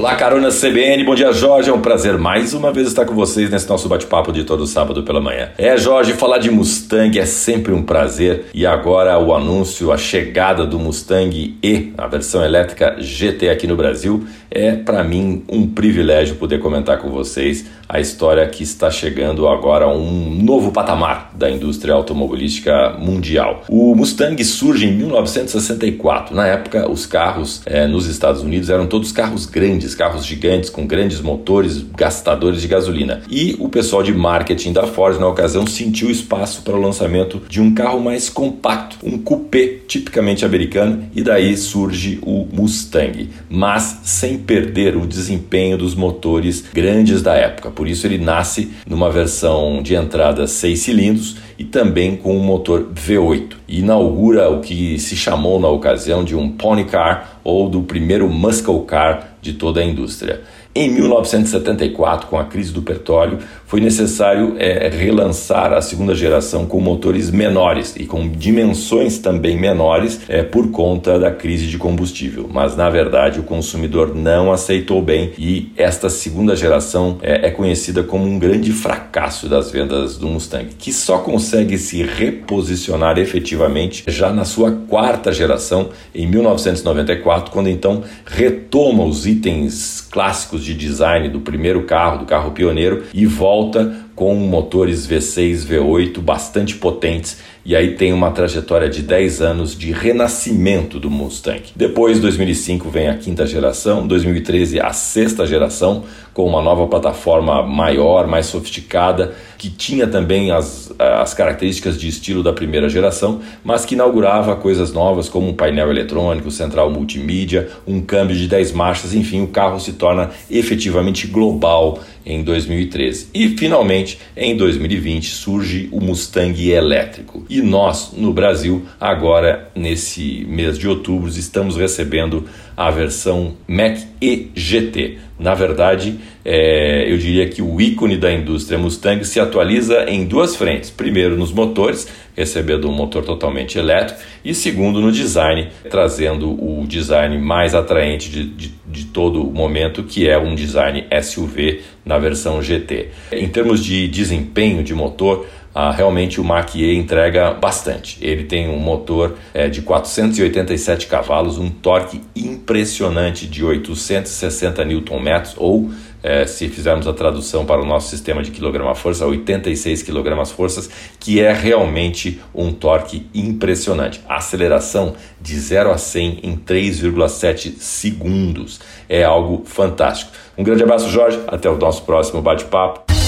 Olá, 0.00 0.16
carona 0.16 0.48
CBN, 0.48 1.04
bom 1.04 1.14
dia 1.14 1.30
Jorge, 1.30 1.68
é 1.68 1.72
um 1.74 1.82
prazer 1.82 2.16
mais 2.16 2.54
uma 2.54 2.72
vez 2.72 2.88
estar 2.88 3.04
com 3.04 3.14
vocês 3.14 3.50
nesse 3.50 3.68
nosso 3.68 3.86
bate-papo 3.86 4.32
de 4.32 4.44
todo 4.44 4.66
sábado 4.66 5.02
pela 5.02 5.20
manhã. 5.20 5.50
É 5.58 5.76
Jorge, 5.76 6.14
falar 6.14 6.38
de 6.38 6.50
Mustang 6.50 7.18
é 7.18 7.26
sempre 7.26 7.74
um 7.74 7.82
prazer 7.82 8.46
e 8.54 8.64
agora 8.64 9.18
o 9.18 9.34
anúncio, 9.34 9.92
a 9.92 9.98
chegada 9.98 10.64
do 10.64 10.78
Mustang 10.78 11.58
E, 11.62 11.92
a 11.98 12.06
versão 12.06 12.42
elétrica 12.42 12.96
GT 12.98 13.50
aqui 13.50 13.66
no 13.66 13.76
Brasil, 13.76 14.24
é 14.50 14.72
para 14.72 15.04
mim 15.04 15.44
um 15.46 15.68
privilégio 15.68 16.36
poder 16.36 16.60
comentar 16.60 16.96
com 16.96 17.10
vocês 17.10 17.66
a 17.90 17.98
história 17.98 18.46
que 18.46 18.62
está 18.62 18.88
chegando 18.88 19.48
agora 19.48 19.86
a 19.86 19.92
um 19.92 20.32
novo 20.32 20.70
patamar 20.70 21.32
da 21.34 21.50
indústria 21.50 21.92
automobilística 21.92 22.90
mundial. 22.96 23.64
O 23.68 23.96
Mustang 23.96 24.42
surge 24.44 24.86
em 24.86 24.92
1964, 24.92 26.34
na 26.34 26.46
época 26.46 26.88
os 26.88 27.04
carros 27.04 27.62
é, 27.66 27.88
nos 27.88 28.06
Estados 28.06 28.42
Unidos 28.42 28.70
eram 28.70 28.86
todos 28.86 29.10
carros 29.10 29.44
grandes 29.44 29.92
carros 29.96 30.24
gigantes 30.24 30.70
com 30.70 30.86
grandes 30.86 31.20
motores 31.20 31.84
gastadores 31.96 32.62
de 32.62 32.68
gasolina. 32.68 33.22
E 33.28 33.56
o 33.58 33.68
pessoal 33.68 34.04
de 34.04 34.14
marketing 34.14 34.72
da 34.72 34.86
Ford, 34.86 35.18
na 35.18 35.26
ocasião, 35.26 35.66
sentiu 35.66 36.10
espaço 36.10 36.62
para 36.62 36.76
o 36.76 36.80
lançamento 36.80 37.42
de 37.48 37.60
um 37.60 37.74
carro 37.74 37.98
mais 37.98 38.28
compacto, 38.28 38.98
um 39.02 39.18
coupé 39.18 39.80
tipicamente 39.88 40.44
americano, 40.44 41.08
e 41.12 41.22
daí 41.22 41.56
surge 41.56 42.20
o 42.22 42.46
Mustang, 42.52 43.30
mas 43.48 43.98
sem 44.04 44.38
perder 44.38 44.96
o 44.96 45.04
desempenho 45.04 45.76
dos 45.76 45.96
motores 45.96 46.64
grandes 46.72 47.20
da 47.20 47.34
época. 47.34 47.79
Por 47.80 47.88
isso 47.88 48.06
ele 48.06 48.18
nasce 48.18 48.72
numa 48.86 49.10
versão 49.10 49.82
de 49.82 49.94
entrada 49.94 50.46
6 50.46 50.78
cilindros 50.80 51.36
e 51.58 51.64
também 51.64 52.14
com 52.14 52.36
um 52.36 52.44
motor 52.44 52.90
V8. 52.94 53.52
E 53.66 53.78
inaugura 53.78 54.50
o 54.50 54.60
que 54.60 54.98
se 54.98 55.16
chamou 55.16 55.58
na 55.58 55.68
ocasião 55.68 56.22
de 56.22 56.36
um 56.36 56.50
pony 56.50 56.84
car 56.84 57.40
ou 57.42 57.70
do 57.70 57.80
primeiro 57.80 58.28
muscle 58.28 58.84
car 58.84 59.32
de 59.40 59.54
toda 59.54 59.80
a 59.80 59.84
indústria. 59.84 60.42
Em 60.72 60.88
1974, 60.88 62.28
com 62.28 62.38
a 62.38 62.44
crise 62.44 62.72
do 62.72 62.80
petróleo, 62.80 63.38
foi 63.66 63.80
necessário 63.80 64.54
é, 64.56 64.88
relançar 64.88 65.72
a 65.72 65.82
segunda 65.82 66.14
geração 66.14 66.64
com 66.64 66.80
motores 66.80 67.28
menores 67.28 67.96
e 67.96 68.06
com 68.06 68.28
dimensões 68.28 69.18
também 69.18 69.58
menores 69.58 70.20
é, 70.28 70.44
por 70.44 70.70
conta 70.70 71.18
da 71.18 71.32
crise 71.32 71.66
de 71.66 71.76
combustível. 71.76 72.48
Mas 72.52 72.76
na 72.76 72.88
verdade 72.88 73.40
o 73.40 73.42
consumidor 73.42 74.14
não 74.14 74.52
aceitou 74.52 75.02
bem 75.02 75.32
e 75.36 75.72
esta 75.76 76.08
segunda 76.08 76.54
geração 76.54 77.18
é, 77.20 77.48
é 77.48 77.50
conhecida 77.50 78.04
como 78.04 78.24
um 78.24 78.38
grande 78.38 78.72
fracasso 78.72 79.48
das 79.48 79.72
vendas 79.72 80.18
do 80.18 80.28
Mustang, 80.28 80.66
que 80.78 80.92
só 80.92 81.18
consegue 81.18 81.78
se 81.78 82.04
reposicionar 82.04 83.18
efetivamente 83.18 84.04
já 84.06 84.32
na 84.32 84.44
sua 84.44 84.70
quarta 84.70 85.32
geração 85.32 85.90
em 86.14 86.28
1994, 86.28 87.50
quando 87.50 87.68
então 87.68 88.04
retoma 88.24 89.04
os 89.04 89.26
itens 89.26 90.00
clássicos 90.10 90.64
de 90.64 90.74
design 90.74 91.28
do 91.28 91.40
primeiro 91.40 91.84
carro, 91.84 92.18
do 92.18 92.26
carro 92.26 92.50
pioneiro, 92.50 93.04
e 93.14 93.24
volta 93.26 93.94
com 94.14 94.34
motores 94.34 95.06
V6, 95.06 95.66
V8 95.66 96.20
bastante 96.20 96.74
potentes 96.74 97.38
e 97.70 97.76
aí 97.76 97.94
tem 97.94 98.12
uma 98.12 98.32
trajetória 98.32 98.88
de 98.88 99.00
10 99.00 99.40
anos 99.40 99.78
de 99.78 99.92
renascimento 99.92 100.98
do 100.98 101.08
Mustang. 101.08 101.62
Depois, 101.76 102.18
2005 102.18 102.90
vem 102.90 103.06
a 103.08 103.16
quinta 103.16 103.46
geração, 103.46 104.08
2013 104.08 104.80
a 104.80 104.92
sexta 104.92 105.46
geração 105.46 106.02
com 106.34 106.44
uma 106.46 106.60
nova 106.60 106.86
plataforma 106.88 107.62
maior, 107.62 108.26
mais 108.26 108.46
sofisticada, 108.46 109.34
que 109.56 109.68
tinha 109.68 110.06
também 110.06 110.50
as, 110.50 110.92
as 110.98 111.32
características 111.32 111.98
de 111.98 112.08
estilo 112.08 112.42
da 112.42 112.52
primeira 112.52 112.88
geração, 112.88 113.40
mas 113.62 113.84
que 113.84 113.94
inaugurava 113.94 114.56
coisas 114.56 114.92
novas 114.92 115.28
como 115.28 115.48
um 115.48 115.54
painel 115.54 115.90
eletrônico, 115.90 116.50
central 116.50 116.90
multimídia, 116.90 117.68
um 117.86 118.00
câmbio 118.00 118.34
de 118.34 118.48
10 118.48 118.72
marchas, 118.72 119.14
enfim, 119.14 119.42
o 119.42 119.48
carro 119.48 119.78
se 119.78 119.92
torna 119.92 120.30
efetivamente 120.50 121.26
global 121.26 122.00
em 122.24 122.42
2013. 122.42 123.28
E 123.34 123.48
finalmente 123.56 124.18
em 124.36 124.56
2020, 124.56 125.28
surge 125.28 125.88
o 125.92 126.00
Mustang 126.00 126.70
elétrico. 126.70 127.44
E 127.48 127.59
nós, 127.60 128.12
no 128.16 128.32
Brasil, 128.32 128.86
agora 129.00 129.70
nesse 129.74 130.44
mês 130.48 130.78
de 130.78 130.88
outubro, 130.88 131.28
estamos 131.28 131.76
recebendo 131.76 132.44
a 132.76 132.90
versão 132.90 133.56
Mach-E 133.68 134.50
GT. 134.54 135.18
Na 135.38 135.54
verdade, 135.54 136.18
é, 136.44 137.10
eu 137.10 137.16
diria 137.16 137.48
que 137.48 137.62
o 137.62 137.80
ícone 137.80 138.18
da 138.18 138.30
indústria 138.30 138.78
Mustang 138.78 139.24
se 139.24 139.40
atualiza 139.40 140.04
em 140.04 140.26
duas 140.26 140.54
frentes. 140.54 140.90
Primeiro, 140.90 141.36
nos 141.36 141.50
motores, 141.50 142.08
recebendo 142.36 142.88
um 142.88 142.92
motor 142.92 143.24
totalmente 143.24 143.78
elétrico, 143.78 144.20
e 144.44 144.54
segundo, 144.54 145.00
no 145.00 145.10
design, 145.10 145.68
trazendo 145.88 146.50
o 146.50 146.86
design 146.86 147.38
mais 147.38 147.74
atraente 147.74 148.30
de, 148.30 148.44
de, 148.44 148.74
de 148.86 149.04
todo 149.06 149.42
o 149.42 149.52
momento, 149.52 150.02
que 150.02 150.28
é 150.28 150.38
um 150.38 150.54
design 150.54 151.06
SUV 151.22 151.80
na 152.04 152.18
versão 152.18 152.62
GT. 152.62 153.08
Em 153.32 153.48
termos 153.48 153.84
de 153.84 154.08
desempenho 154.08 154.82
de 154.82 154.94
motor, 154.94 155.46
ah, 155.74 155.90
realmente 155.90 156.40
o 156.40 156.44
Mach-E 156.44 156.96
entrega 156.96 157.52
bastante. 157.52 158.18
Ele 158.20 158.44
tem 158.44 158.68
um 158.68 158.78
motor 158.78 159.36
é, 159.54 159.68
de 159.68 159.82
487 159.82 161.06
cavalos, 161.06 161.58
um 161.58 161.70
torque 161.70 162.20
impressionante 162.34 163.46
de 163.46 163.64
860 163.64 164.84
Nm 164.84 165.54
ou 165.56 165.90
é, 166.22 166.46
se 166.46 166.68
fizermos 166.68 167.06
a 167.06 167.12
tradução 167.12 167.64
para 167.64 167.80
o 167.80 167.86
nosso 167.86 168.10
sistema 168.10 168.42
de 168.42 168.50
quilograma-força, 168.50 169.26
86 169.26 170.02
kgf, 170.02 170.88
que 171.18 171.40
é 171.40 171.52
realmente 171.52 172.40
um 172.54 172.72
torque 172.72 173.26
impressionante. 173.34 174.20
A 174.28 174.36
aceleração 174.36 175.14
de 175.40 175.58
0 175.58 175.90
a 175.90 175.98
100 175.98 176.40
em 176.42 176.56
3,7 176.56 177.78
segundos 177.78 178.80
é 179.08 179.24
algo 179.24 179.62
fantástico. 179.64 180.32
Um 180.58 180.62
grande 180.62 180.82
abraço, 180.82 181.08
Jorge. 181.08 181.40
Até 181.46 181.70
o 181.70 181.78
nosso 181.78 182.02
próximo 182.02 182.42
bate-papo. 182.42 183.19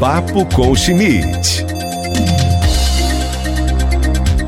Papo 0.00 0.46
com 0.54 0.76
Schmidt. 0.76 1.66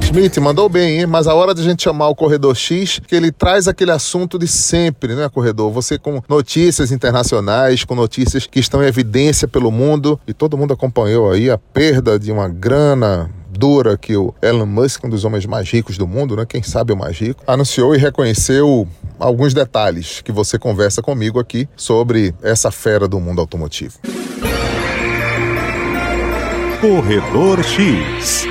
Schmidt, 0.01 0.39
mandou 0.39 0.69
bem, 0.69 1.01
hein? 1.01 1.07
Mas 1.07 1.27
a 1.27 1.35
hora 1.35 1.53
de 1.53 1.61
a 1.61 1.65
gente 1.65 1.83
chamar 1.83 2.09
o 2.09 2.15
Corredor 2.15 2.55
X, 2.55 3.01
que 3.05 3.17
ele 3.17 3.33
traz 3.33 3.67
aquele 3.67 3.91
assunto 3.91 4.39
de 4.39 4.47
sempre, 4.47 5.17
né, 5.17 5.29
Corredor? 5.29 5.73
Você 5.73 5.99
com 5.99 6.23
notícias 6.29 6.93
internacionais, 6.93 7.83
com 7.83 7.97
notícias 7.97 8.47
que 8.47 8.61
estão 8.61 8.81
em 8.81 8.87
evidência 8.87 9.49
pelo 9.49 9.73
mundo, 9.73 10.21
e 10.25 10.33
todo 10.33 10.57
mundo 10.57 10.73
acompanhou 10.73 11.33
aí 11.33 11.51
a 11.51 11.59
perda 11.59 12.17
de 12.17 12.31
uma 12.31 12.49
grana 12.49 13.29
dura 13.51 13.99
que 13.99 14.17
o 14.17 14.33
Elon 14.41 14.67
Musk, 14.67 15.05
um 15.05 15.11
dos 15.11 15.25
homens 15.25 15.47
mais 15.47 15.69
ricos 15.69 15.99
do 15.99 16.07
mundo, 16.07 16.37
né? 16.37 16.47
Quem 16.47 16.63
sabe 16.63 16.93
o 16.93 16.97
mais 16.97 17.19
rico, 17.19 17.43
anunciou 17.45 17.93
e 17.93 17.99
reconheceu 17.99 18.87
alguns 19.19 19.53
detalhes 19.53 20.21
que 20.23 20.31
você 20.31 20.61
conversa 20.61 21.03
comigo 21.03 21.41
aqui 21.41 21.69
sobre 21.75 22.33
essa 22.41 22.71
fera 22.71 23.09
do 23.09 23.19
mundo 23.19 23.41
automotivo. 23.41 23.99
Corredor 26.81 27.63
X. 27.63 28.47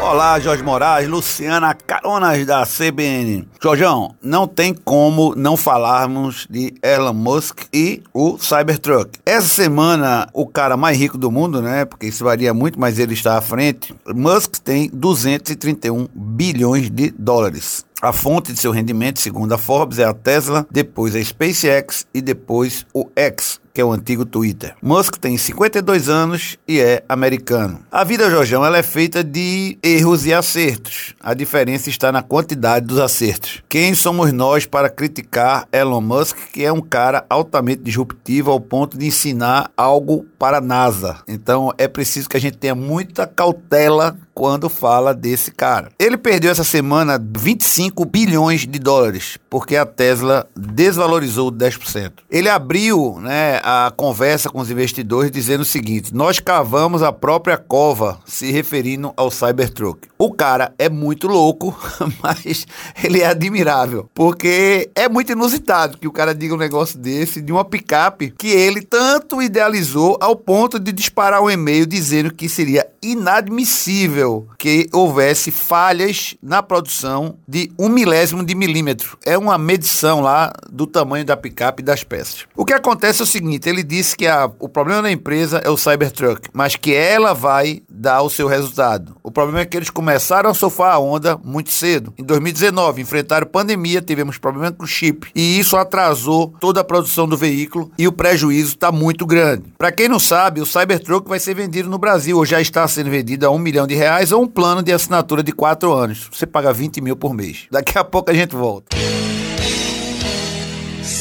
Olá, 0.00 0.38
Jorge 0.38 0.62
Moraes, 0.62 1.08
Luciana 1.08 1.74
Caronas 1.74 2.46
da 2.46 2.64
CBN. 2.64 3.48
Jorjão, 3.60 4.14
não 4.22 4.46
tem 4.46 4.72
como 4.72 5.34
não 5.34 5.56
falarmos 5.56 6.46
de 6.48 6.72
Elon 6.80 7.12
Musk 7.12 7.62
e 7.72 8.04
o 8.12 8.38
Cybertruck. 8.38 9.18
Essa 9.26 9.48
semana, 9.48 10.28
o 10.32 10.46
cara 10.46 10.76
mais 10.76 10.96
rico 10.96 11.18
do 11.18 11.28
mundo, 11.28 11.60
né? 11.60 11.84
Porque 11.84 12.06
isso 12.06 12.22
varia 12.22 12.54
muito, 12.54 12.78
mas 12.78 13.00
ele 13.00 13.14
está 13.14 13.36
à 13.36 13.40
frente. 13.40 13.92
Musk 14.06 14.58
tem 14.62 14.88
231 14.92 16.06
bilhões 16.14 16.88
de 16.88 17.10
dólares. 17.18 17.84
A 18.00 18.12
fonte 18.12 18.52
de 18.52 18.60
seu 18.60 18.70
rendimento, 18.70 19.18
segundo 19.18 19.52
a 19.52 19.58
Forbes, 19.58 19.98
é 19.98 20.04
a 20.04 20.14
Tesla, 20.14 20.64
depois 20.70 21.16
a 21.16 21.24
SpaceX 21.24 22.06
e 22.14 22.20
depois 22.20 22.86
o 22.94 23.10
X, 23.16 23.58
que 23.74 23.80
é 23.80 23.84
o 23.84 23.92
antigo 23.92 24.24
Twitter. 24.24 24.76
Musk 24.80 25.16
tem 25.16 25.36
52 25.36 26.08
anos 26.08 26.56
e 26.66 26.78
é 26.78 27.02
americano. 27.08 27.80
A 27.90 28.04
vida, 28.04 28.30
Jorjão, 28.30 28.64
ela 28.64 28.78
é 28.78 28.84
feita 28.84 29.24
de 29.24 29.76
erros 29.82 30.24
e 30.24 30.32
acertos. 30.32 31.12
A 31.20 31.34
diferença 31.34 31.90
está 31.90 32.12
na 32.12 32.22
quantidade 32.22 32.86
dos 32.86 33.00
acertos. 33.00 33.64
Quem 33.68 33.92
somos 33.92 34.32
nós 34.32 34.64
para 34.64 34.88
criticar 34.88 35.66
Elon 35.72 36.00
Musk, 36.00 36.36
que 36.52 36.64
é 36.64 36.72
um 36.72 36.80
cara 36.80 37.26
altamente 37.28 37.82
disruptivo 37.82 38.52
ao 38.52 38.60
ponto 38.60 38.96
de 38.96 39.06
ensinar 39.06 39.68
algo 39.76 40.24
para 40.38 40.58
a 40.58 40.60
NASA? 40.60 41.16
Então 41.26 41.72
é 41.76 41.88
preciso 41.88 42.28
que 42.28 42.36
a 42.36 42.40
gente 42.40 42.56
tenha 42.56 42.76
muita 42.76 43.26
cautela 43.26 44.16
quando 44.34 44.68
fala 44.68 45.14
desse 45.14 45.50
cara. 45.50 45.90
Ele 45.98 46.16
perdeu 46.16 46.50
essa 46.50 46.64
semana 46.64 47.18
25 47.18 48.04
bilhões 48.04 48.66
de 48.66 48.78
dólares, 48.78 49.38
porque 49.48 49.76
a 49.76 49.86
Tesla 49.86 50.46
desvalorizou 50.56 51.52
10%. 51.52 52.12
Ele 52.30 52.48
abriu 52.48 53.18
né, 53.20 53.60
a 53.62 53.92
conversa 53.96 54.50
com 54.50 54.60
os 54.60 54.70
investidores 54.70 55.30
dizendo 55.30 55.60
o 55.60 55.64
seguinte: 55.64 56.14
nós 56.14 56.40
cavamos 56.40 57.02
a 57.02 57.12
própria 57.12 57.56
cova, 57.56 58.18
se 58.26 58.50
referindo 58.50 59.12
ao 59.16 59.30
Cybertruck. 59.30 60.08
O 60.18 60.32
cara 60.32 60.74
é 60.78 60.88
muito 60.88 61.28
louco, 61.28 61.76
mas 62.22 62.66
ele 63.02 63.20
é 63.20 63.26
admirável, 63.26 64.08
porque 64.14 64.90
é 64.94 65.08
muito 65.08 65.32
inusitado 65.32 65.98
que 65.98 66.08
o 66.08 66.12
cara 66.12 66.34
diga 66.34 66.54
um 66.54 66.58
negócio 66.58 66.98
desse 66.98 67.40
de 67.40 67.52
uma 67.52 67.64
picape 67.64 68.34
que 68.36 68.48
ele 68.48 68.82
tanto 68.82 69.42
idealizou 69.42 70.16
ao 70.20 70.34
ponto 70.34 70.78
de 70.78 70.92
disparar 70.92 71.42
um 71.42 71.50
e-mail 71.50 71.86
dizendo 71.86 72.32
que 72.32 72.48
seria 72.48 72.86
inadmissível 73.04 74.48
que 74.58 74.88
houvesse 74.92 75.50
falhas 75.50 76.34
na 76.42 76.62
produção 76.62 77.36
de 77.46 77.70
um 77.78 77.88
milésimo 77.88 78.44
de 78.44 78.54
milímetro. 78.54 79.18
É 79.24 79.36
uma 79.36 79.58
medição 79.58 80.20
lá 80.20 80.52
do 80.70 80.86
tamanho 80.86 81.24
da 81.24 81.36
picape 81.36 81.82
e 81.82 81.84
das 81.84 82.02
peças. 82.02 82.46
O 82.56 82.64
que 82.64 82.72
acontece 82.72 83.20
é 83.20 83.24
o 83.24 83.26
seguinte: 83.26 83.68
ele 83.68 83.82
disse 83.82 84.16
que 84.16 84.26
a, 84.26 84.50
o 84.58 84.68
problema 84.68 85.02
da 85.02 85.12
empresa 85.12 85.58
é 85.58 85.68
o 85.68 85.76
Cybertruck, 85.76 86.48
mas 86.52 86.76
que 86.76 86.94
ela 86.94 87.34
vai 87.34 87.82
dar 87.88 88.22
o 88.22 88.30
seu 88.30 88.46
resultado. 88.48 89.16
O 89.22 89.30
problema 89.30 89.60
é 89.60 89.66
que 89.66 89.76
eles 89.76 89.90
começaram 89.90 90.50
a 90.50 90.54
sofrer 90.54 90.84
a 90.84 90.98
onda 90.98 91.38
muito 91.44 91.70
cedo. 91.70 92.12
Em 92.18 92.24
2019, 92.24 93.02
enfrentaram 93.02 93.46
pandemia, 93.46 94.00
tivemos 94.00 94.38
problema 94.38 94.72
com 94.72 94.86
chip 94.86 95.28
e 95.34 95.58
isso 95.58 95.76
atrasou 95.76 96.54
toda 96.60 96.80
a 96.80 96.84
produção 96.84 97.28
do 97.28 97.36
veículo 97.36 97.90
e 97.98 98.08
o 98.08 98.12
prejuízo 98.12 98.74
está 98.74 98.90
muito 98.90 99.26
grande. 99.26 99.64
Para 99.76 99.92
quem 99.92 100.08
não 100.08 100.18
sabe, 100.18 100.60
o 100.60 100.66
Cybertruck 100.66 101.28
vai 101.28 101.38
ser 101.38 101.54
vendido 101.54 101.88
no 101.88 101.98
Brasil 101.98 102.36
ou 102.36 102.44
já 102.44 102.60
está 102.60 102.86
sendo 102.94 103.10
vendido 103.10 103.46
a 103.46 103.50
um 103.50 103.58
milhão 103.58 103.86
de 103.86 103.94
reais 103.94 104.32
ou 104.32 104.42
um 104.42 104.46
plano 104.46 104.82
de 104.82 104.92
assinatura 104.92 105.42
de 105.42 105.52
quatro 105.52 105.92
anos. 105.92 106.28
Você 106.32 106.46
paga 106.46 106.72
20 106.72 107.00
mil 107.00 107.16
por 107.16 107.34
mês. 107.34 107.66
Daqui 107.70 107.98
a 107.98 108.04
pouco 108.04 108.30
a 108.30 108.34
gente 108.34 108.54
volta. 108.54 108.96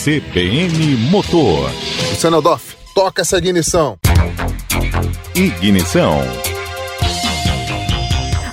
CBN 0.04 0.96
Motor. 1.10 1.70
Luciano 2.12 2.42
toca 2.94 3.22
essa 3.22 3.38
ignição. 3.38 3.98
Ignição. 5.36 6.22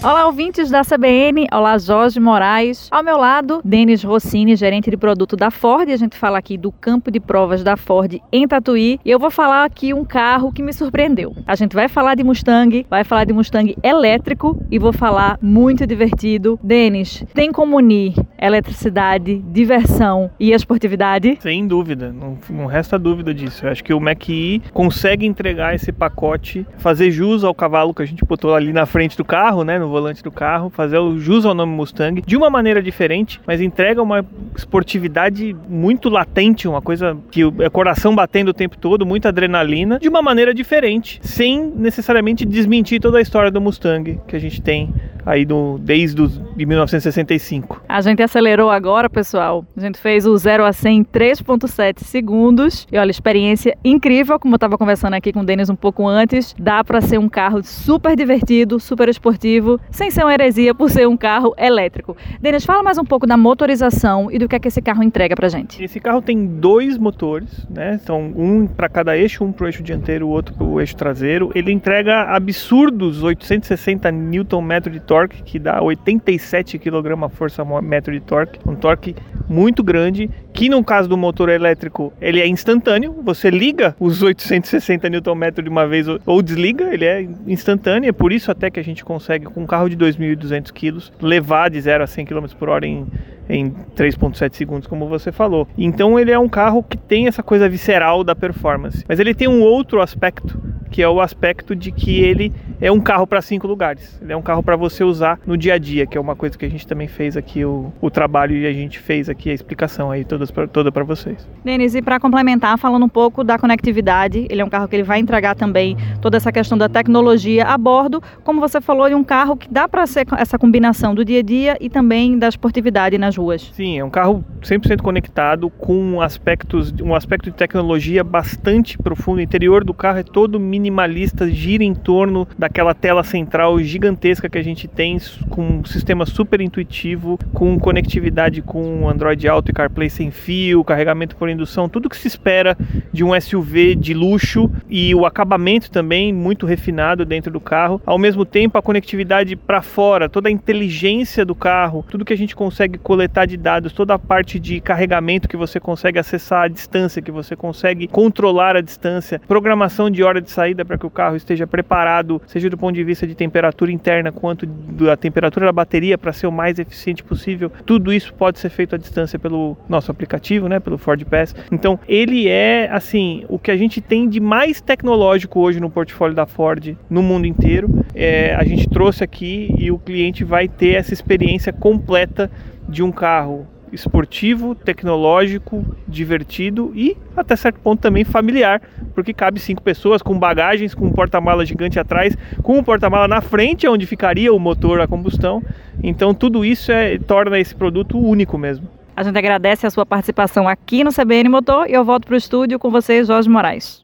Olá, 0.02 0.26
ouvintes 0.26 0.70
da 0.70 0.80
CBN. 0.80 1.46
Olá, 1.52 1.76
Jorge 1.76 2.18
Moraes. 2.18 2.88
Ao 2.90 3.02
meu 3.02 3.18
lado, 3.18 3.60
Denis 3.62 4.02
Rossini, 4.02 4.56
gerente 4.56 4.90
de 4.90 4.96
produto 4.96 5.36
da 5.36 5.50
Ford. 5.50 5.90
A 5.90 5.96
gente 5.96 6.16
fala 6.16 6.38
aqui 6.38 6.56
do 6.56 6.72
campo 6.72 7.10
de 7.10 7.20
provas 7.20 7.62
da 7.62 7.76
Ford 7.76 8.18
em 8.32 8.48
Tatuí. 8.48 8.98
E 9.04 9.10
eu 9.10 9.18
vou 9.18 9.30
falar 9.30 9.66
aqui 9.66 9.92
um 9.92 10.02
carro 10.02 10.50
que 10.52 10.62
me 10.62 10.72
surpreendeu. 10.72 11.34
A 11.46 11.54
gente 11.54 11.74
vai 11.74 11.86
falar 11.86 12.14
de 12.14 12.24
Mustang, 12.24 12.86
vai 12.88 13.04
falar 13.04 13.24
de 13.24 13.34
Mustang 13.34 13.76
elétrico 13.82 14.58
e 14.70 14.78
vou 14.78 14.90
falar 14.90 15.38
muito 15.42 15.86
divertido. 15.86 16.58
Denis, 16.62 17.22
tem 17.34 17.52
como 17.52 17.76
unir 17.76 18.14
eletricidade, 18.38 19.36
diversão 19.52 20.30
e 20.40 20.52
esportividade? 20.52 21.36
Sem 21.42 21.66
dúvida, 21.66 22.10
não, 22.10 22.38
não 22.48 22.64
resta 22.64 22.98
dúvida 22.98 23.34
disso. 23.34 23.66
Eu 23.66 23.70
acho 23.70 23.84
que 23.84 23.92
o 23.92 24.00
Mach-E 24.00 24.62
consegue 24.72 25.26
entregar 25.26 25.74
esse 25.74 25.92
pacote, 25.92 26.66
fazer 26.78 27.10
jus 27.10 27.44
ao 27.44 27.54
cavalo 27.54 27.92
que 27.92 28.00
a 28.00 28.06
gente 28.06 28.24
botou 28.24 28.54
ali 28.54 28.72
na 28.72 28.86
frente 28.86 29.14
do 29.14 29.26
carro, 29.26 29.62
né, 29.62 29.78
no 29.78 29.89
volante 29.90 30.22
do 30.22 30.30
carro, 30.30 30.70
fazer 30.70 30.98
o 30.98 31.18
jus 31.18 31.44
ao 31.44 31.54
nome 31.54 31.72
Mustang 31.72 32.22
de 32.24 32.36
uma 32.36 32.48
maneira 32.48 32.82
diferente, 32.82 33.40
mas 33.46 33.60
entrega 33.60 34.02
uma 34.02 34.24
esportividade 34.56 35.56
muito 35.68 36.08
latente, 36.08 36.68
uma 36.68 36.80
coisa 36.80 37.16
que 37.30 37.42
é 37.58 37.68
coração 37.68 38.14
batendo 38.14 38.48
o 38.48 38.54
tempo 38.54 38.76
todo, 38.78 39.04
muita 39.04 39.28
adrenalina, 39.28 39.98
de 39.98 40.08
uma 40.08 40.22
maneira 40.22 40.54
diferente, 40.54 41.18
sem 41.22 41.64
necessariamente 41.76 42.44
desmentir 42.44 43.00
toda 43.00 43.18
a 43.18 43.20
história 43.20 43.50
do 43.50 43.60
Mustang 43.60 44.20
que 44.26 44.36
a 44.36 44.38
gente 44.38 44.60
tem 44.60 44.92
aí 45.24 45.44
do, 45.44 45.78
desde 45.78 46.20
os, 46.20 46.40
de 46.56 46.66
1965. 46.66 47.82
A 47.88 48.00
gente 48.00 48.22
acelerou 48.22 48.70
agora, 48.70 49.08
pessoal. 49.08 49.64
A 49.76 49.80
gente 49.80 49.98
fez 49.98 50.26
o 50.26 50.36
0 50.36 50.64
a 50.64 50.72
100 50.72 50.90
em 51.00 51.04
3.7 51.04 52.00
segundos. 52.04 52.86
E 52.90 52.98
olha, 52.98 53.10
experiência 53.10 53.76
incrível, 53.84 54.38
como 54.38 54.54
eu 54.54 54.56
estava 54.56 54.76
conversando 54.76 55.14
aqui 55.14 55.32
com 55.32 55.40
o 55.40 55.44
Denis 55.44 55.70
um 55.70 55.76
pouco 55.76 56.06
antes. 56.06 56.54
Dá 56.58 56.82
para 56.82 57.00
ser 57.00 57.18
um 57.18 57.28
carro 57.28 57.62
super 57.62 58.16
divertido, 58.16 58.78
super 58.78 59.08
esportivo 59.08 59.79
sem 59.90 60.10
ser 60.10 60.24
uma 60.24 60.32
heresia 60.32 60.74
por 60.74 60.90
ser 60.90 61.06
um 61.06 61.16
carro 61.16 61.54
elétrico. 61.58 62.16
Denis, 62.40 62.64
fala 62.64 62.82
mais 62.82 62.98
um 62.98 63.04
pouco 63.04 63.26
da 63.26 63.36
motorização 63.36 64.30
e 64.30 64.38
do 64.38 64.48
que 64.48 64.56
é 64.56 64.58
que 64.58 64.68
esse 64.68 64.80
carro 64.80 65.02
entrega 65.02 65.34
pra 65.34 65.48
gente. 65.48 65.82
Esse 65.82 66.00
carro 66.00 66.22
tem 66.22 66.46
dois 66.46 66.96
motores, 66.96 67.66
né? 67.68 67.98
São 67.98 68.32
um 68.36 68.66
para 68.66 68.88
cada 68.88 69.16
eixo, 69.16 69.44
um 69.44 69.52
para 69.52 69.64
o 69.64 69.68
eixo 69.68 69.82
dianteiro, 69.82 70.26
o 70.26 70.30
outro 70.30 70.54
para 70.54 70.66
o 70.66 70.80
eixo 70.80 70.96
traseiro. 70.96 71.50
Ele 71.54 71.72
entrega 71.72 72.22
absurdos 72.34 73.22
860 73.22 74.10
Nm 74.10 74.80
de 74.90 75.00
torque, 75.00 75.42
que 75.42 75.58
dá 75.58 75.82
87 75.82 76.78
kgfm 76.78 78.10
de 78.12 78.20
torque, 78.20 78.60
um 78.66 78.74
torque 78.74 79.14
muito 79.50 79.82
grande, 79.82 80.30
que 80.52 80.68
no 80.68 80.82
caso 80.84 81.08
do 81.08 81.16
motor 81.16 81.48
elétrico, 81.48 82.12
ele 82.20 82.40
é 82.40 82.46
instantâneo, 82.46 83.16
você 83.22 83.50
liga 83.50 83.96
os 83.98 84.22
860 84.22 85.10
Nm 85.10 85.62
de 85.62 85.68
uma 85.68 85.86
vez 85.88 86.06
ou 86.24 86.40
desliga, 86.40 86.94
ele 86.94 87.04
é 87.04 87.26
instantâneo, 87.48 88.08
é 88.08 88.12
por 88.12 88.32
isso 88.32 88.50
até 88.50 88.70
que 88.70 88.78
a 88.78 88.84
gente 88.84 89.04
consegue 89.04 89.46
com 89.46 89.62
um 89.62 89.66
carro 89.66 89.88
de 89.90 89.96
2.200 89.96 90.70
kg 90.70 91.10
levar 91.20 91.68
de 91.68 91.80
0 91.80 92.04
a 92.04 92.06
100 92.06 92.24
km 92.26 92.46
por 92.56 92.68
hora 92.68 92.86
em 92.86 93.06
em 93.52 93.70
3.7 93.96 94.54
segundos, 94.54 94.86
como 94.86 95.08
você 95.08 95.32
falou. 95.32 95.66
Então 95.76 96.18
ele 96.18 96.30
é 96.30 96.38
um 96.38 96.48
carro 96.48 96.84
que 96.84 96.96
tem 96.96 97.26
essa 97.26 97.42
coisa 97.42 97.68
visceral 97.68 98.22
da 98.22 98.34
performance. 98.34 99.04
Mas 99.08 99.18
ele 99.18 99.34
tem 99.34 99.48
um 99.48 99.60
outro 99.60 100.00
aspecto 100.00 100.56
que 100.90 101.02
é 101.02 101.08
o 101.08 101.20
aspecto 101.20 101.76
de 101.76 101.92
que 101.92 102.20
ele 102.20 102.52
é 102.80 102.90
um 102.90 103.00
carro 103.00 103.26
para 103.26 103.40
cinco 103.40 103.66
lugares. 103.66 104.18
Ele 104.20 104.32
é 104.32 104.36
um 104.36 104.42
carro 104.42 104.62
para 104.62 104.74
você 104.76 105.04
usar 105.04 105.38
no 105.46 105.56
dia 105.56 105.74
a 105.74 105.78
dia, 105.78 106.04
que 106.04 106.18
é 106.18 106.20
uma 106.20 106.34
coisa 106.34 106.58
que 106.58 106.64
a 106.64 106.68
gente 106.68 106.86
também 106.86 107.06
fez 107.06 107.36
aqui 107.36 107.64
o, 107.64 107.92
o 108.00 108.10
trabalho 108.10 108.56
e 108.56 108.66
a 108.66 108.72
gente 108.72 108.98
fez 108.98 109.28
aqui 109.28 109.39
a 109.48 109.54
explicação 109.54 110.10
aí 110.10 110.24
todas 110.24 110.50
pra, 110.50 110.66
toda 110.66 110.92
para 110.92 111.02
vocês. 111.02 111.48
Denis, 111.64 111.94
e 111.94 112.02
para 112.02 112.20
complementar, 112.20 112.76
falando 112.78 113.04
um 113.04 113.08
pouco 113.08 113.42
da 113.42 113.58
conectividade, 113.58 114.46
ele 114.50 114.60
é 114.60 114.64
um 114.64 114.68
carro 114.68 114.86
que 114.86 114.96
ele 114.96 115.02
vai 115.02 115.18
entregar 115.18 115.54
também 115.54 115.96
toda 116.20 116.36
essa 116.36 116.52
questão 116.52 116.76
da 116.76 116.88
tecnologia 116.88 117.64
a 117.66 117.78
bordo, 117.78 118.22
como 118.44 118.60
você 118.60 118.80
falou, 118.80 119.08
de 119.08 119.14
um 119.14 119.24
carro 119.24 119.56
que 119.56 119.72
dá 119.72 119.88
para 119.88 120.06
ser 120.06 120.26
essa 120.36 120.58
combinação 120.58 121.14
do 121.14 121.24
dia 121.24 121.38
a 121.38 121.42
dia 121.42 121.76
e 121.80 121.88
também 121.88 122.38
da 122.38 122.48
esportividade 122.48 123.16
nas 123.16 123.36
ruas. 123.36 123.70
Sim, 123.72 123.98
é 123.98 124.04
um 124.04 124.10
carro 124.10 124.44
100% 124.60 125.00
conectado 125.00 125.70
com 125.70 126.20
aspectos, 126.20 126.92
um 127.00 127.14
aspecto 127.14 127.50
de 127.50 127.56
tecnologia 127.56 128.22
bastante 128.22 128.98
profundo. 128.98 129.38
O 129.38 129.40
interior 129.40 129.82
do 129.82 129.94
carro 129.94 130.18
é 130.18 130.22
todo 130.22 130.60
mini 130.60 130.90
minimalista 130.90 131.48
gira 131.48 131.84
em 131.84 131.94
torno 131.94 132.46
daquela 132.58 132.92
tela 132.92 133.22
central 133.22 133.78
gigantesca 133.80 134.48
que 134.48 134.58
a 134.58 134.62
gente 134.62 134.88
tem, 134.88 135.18
com 135.48 135.62
um 135.62 135.84
sistema 135.84 136.26
super 136.26 136.60
intuitivo, 136.60 137.38
com 137.54 137.78
conectividade 137.78 138.60
com 138.60 139.08
Android 139.08 139.29
Auto 139.48 139.70
e 139.70 139.74
CarPlay 139.74 140.10
sem 140.10 140.30
fio, 140.30 140.84
carregamento 140.84 141.36
por 141.36 141.48
indução, 141.48 141.88
tudo 141.88 142.08
que 142.08 142.16
se 142.16 142.28
espera 142.28 142.76
de 143.12 143.24
um 143.24 143.38
SUV 143.38 143.94
de 143.94 144.14
luxo 144.14 144.70
e 144.88 145.14
o 145.14 145.26
acabamento 145.26 145.90
também 145.90 146.32
muito 146.32 146.66
refinado 146.66 147.24
dentro 147.24 147.52
do 147.52 147.60
carro. 147.60 148.00
Ao 148.04 148.18
mesmo 148.18 148.44
tempo, 148.44 148.78
a 148.78 148.82
conectividade 148.82 149.54
para 149.56 149.82
fora, 149.82 150.28
toda 150.28 150.48
a 150.48 150.52
inteligência 150.52 151.44
do 151.44 151.54
carro, 151.54 152.04
tudo 152.08 152.24
que 152.24 152.32
a 152.32 152.36
gente 152.36 152.56
consegue 152.56 152.98
coletar 152.98 153.46
de 153.46 153.56
dados, 153.56 153.92
toda 153.92 154.14
a 154.14 154.18
parte 154.18 154.58
de 154.58 154.80
carregamento 154.80 155.48
que 155.48 155.56
você 155.56 155.78
consegue 155.78 156.18
acessar 156.18 156.64
à 156.64 156.68
distância, 156.68 157.22
que 157.22 157.30
você 157.30 157.54
consegue 157.54 158.08
controlar 158.08 158.76
a 158.76 158.80
distância, 158.80 159.40
programação 159.46 160.10
de 160.10 160.22
hora 160.22 160.40
de 160.40 160.50
saída 160.50 160.84
para 160.84 160.98
que 160.98 161.06
o 161.06 161.10
carro 161.10 161.36
esteja 161.36 161.66
preparado, 161.66 162.40
seja 162.46 162.70
do 162.70 162.78
ponto 162.78 162.94
de 162.94 163.04
vista 163.04 163.26
de 163.26 163.34
temperatura 163.34 163.92
interna 163.92 164.32
quanto 164.32 164.66
da 164.66 165.16
temperatura 165.16 165.66
da 165.66 165.72
bateria 165.72 166.16
para 166.16 166.32
ser 166.32 166.46
o 166.46 166.52
mais 166.52 166.78
eficiente 166.78 167.22
possível. 167.22 167.70
Tudo 167.84 168.12
isso 168.12 168.32
pode 168.34 168.58
ser 168.58 168.70
feito 168.70 168.94
à 168.94 168.98
distância 168.98 169.09
pelo 169.40 169.76
nosso 169.88 170.10
aplicativo, 170.10 170.68
né, 170.68 170.80
pelo 170.80 170.98
Ford 170.98 171.24
Pass. 171.24 171.54
Então, 171.70 171.98
ele 172.08 172.48
é 172.48 172.88
assim, 172.90 173.44
o 173.48 173.58
que 173.58 173.70
a 173.70 173.76
gente 173.76 174.00
tem 174.00 174.28
de 174.28 174.40
mais 174.40 174.80
tecnológico 174.80 175.60
hoje 175.60 175.80
no 175.80 175.90
portfólio 175.90 176.34
da 176.34 176.46
Ford 176.46 176.96
no 177.08 177.22
mundo 177.22 177.46
inteiro. 177.46 178.04
É, 178.14 178.54
a 178.54 178.64
gente 178.64 178.88
trouxe 178.88 179.22
aqui 179.24 179.74
e 179.78 179.90
o 179.90 179.98
cliente 179.98 180.44
vai 180.44 180.68
ter 180.68 180.94
essa 180.94 181.12
experiência 181.12 181.72
completa 181.72 182.50
de 182.88 183.02
um 183.02 183.12
carro 183.12 183.66
esportivo, 183.92 184.74
tecnológico, 184.74 185.84
divertido 186.06 186.92
e 186.94 187.16
até 187.36 187.56
certo 187.56 187.80
ponto 187.80 188.00
também 188.00 188.24
familiar, 188.24 188.80
porque 189.14 189.32
cabe 189.32 189.58
cinco 189.60 189.82
pessoas 189.82 190.22
com 190.22 190.38
bagagens, 190.38 190.94
com 190.94 191.06
um 191.06 191.12
porta-mala 191.12 191.64
gigante 191.64 191.98
atrás, 191.98 192.36
com 192.62 192.78
um 192.78 192.82
porta-mala 192.84 193.26
na 193.26 193.40
frente 193.40 193.88
onde 193.88 194.06
ficaria 194.06 194.52
o 194.52 194.58
motor 194.58 195.00
a 195.00 195.06
combustão. 195.06 195.62
Então 196.02 196.32
tudo 196.32 196.64
isso 196.64 196.92
é, 196.92 197.18
torna 197.18 197.58
esse 197.58 197.74
produto 197.74 198.18
único 198.18 198.56
mesmo. 198.56 198.88
A 199.16 199.22
gente 199.22 199.36
agradece 199.36 199.86
a 199.86 199.90
sua 199.90 200.06
participação 200.06 200.68
aqui 200.68 201.04
no 201.04 201.12
CBN 201.12 201.48
Motor 201.48 201.88
e 201.88 201.92
eu 201.92 202.04
volto 202.04 202.26
para 202.26 202.34
o 202.34 202.38
estúdio 202.38 202.78
com 202.78 202.90
vocês, 202.90 203.26
Jorge 203.26 203.48
Moraes. 203.48 204.02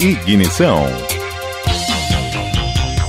Ignição 0.00 0.84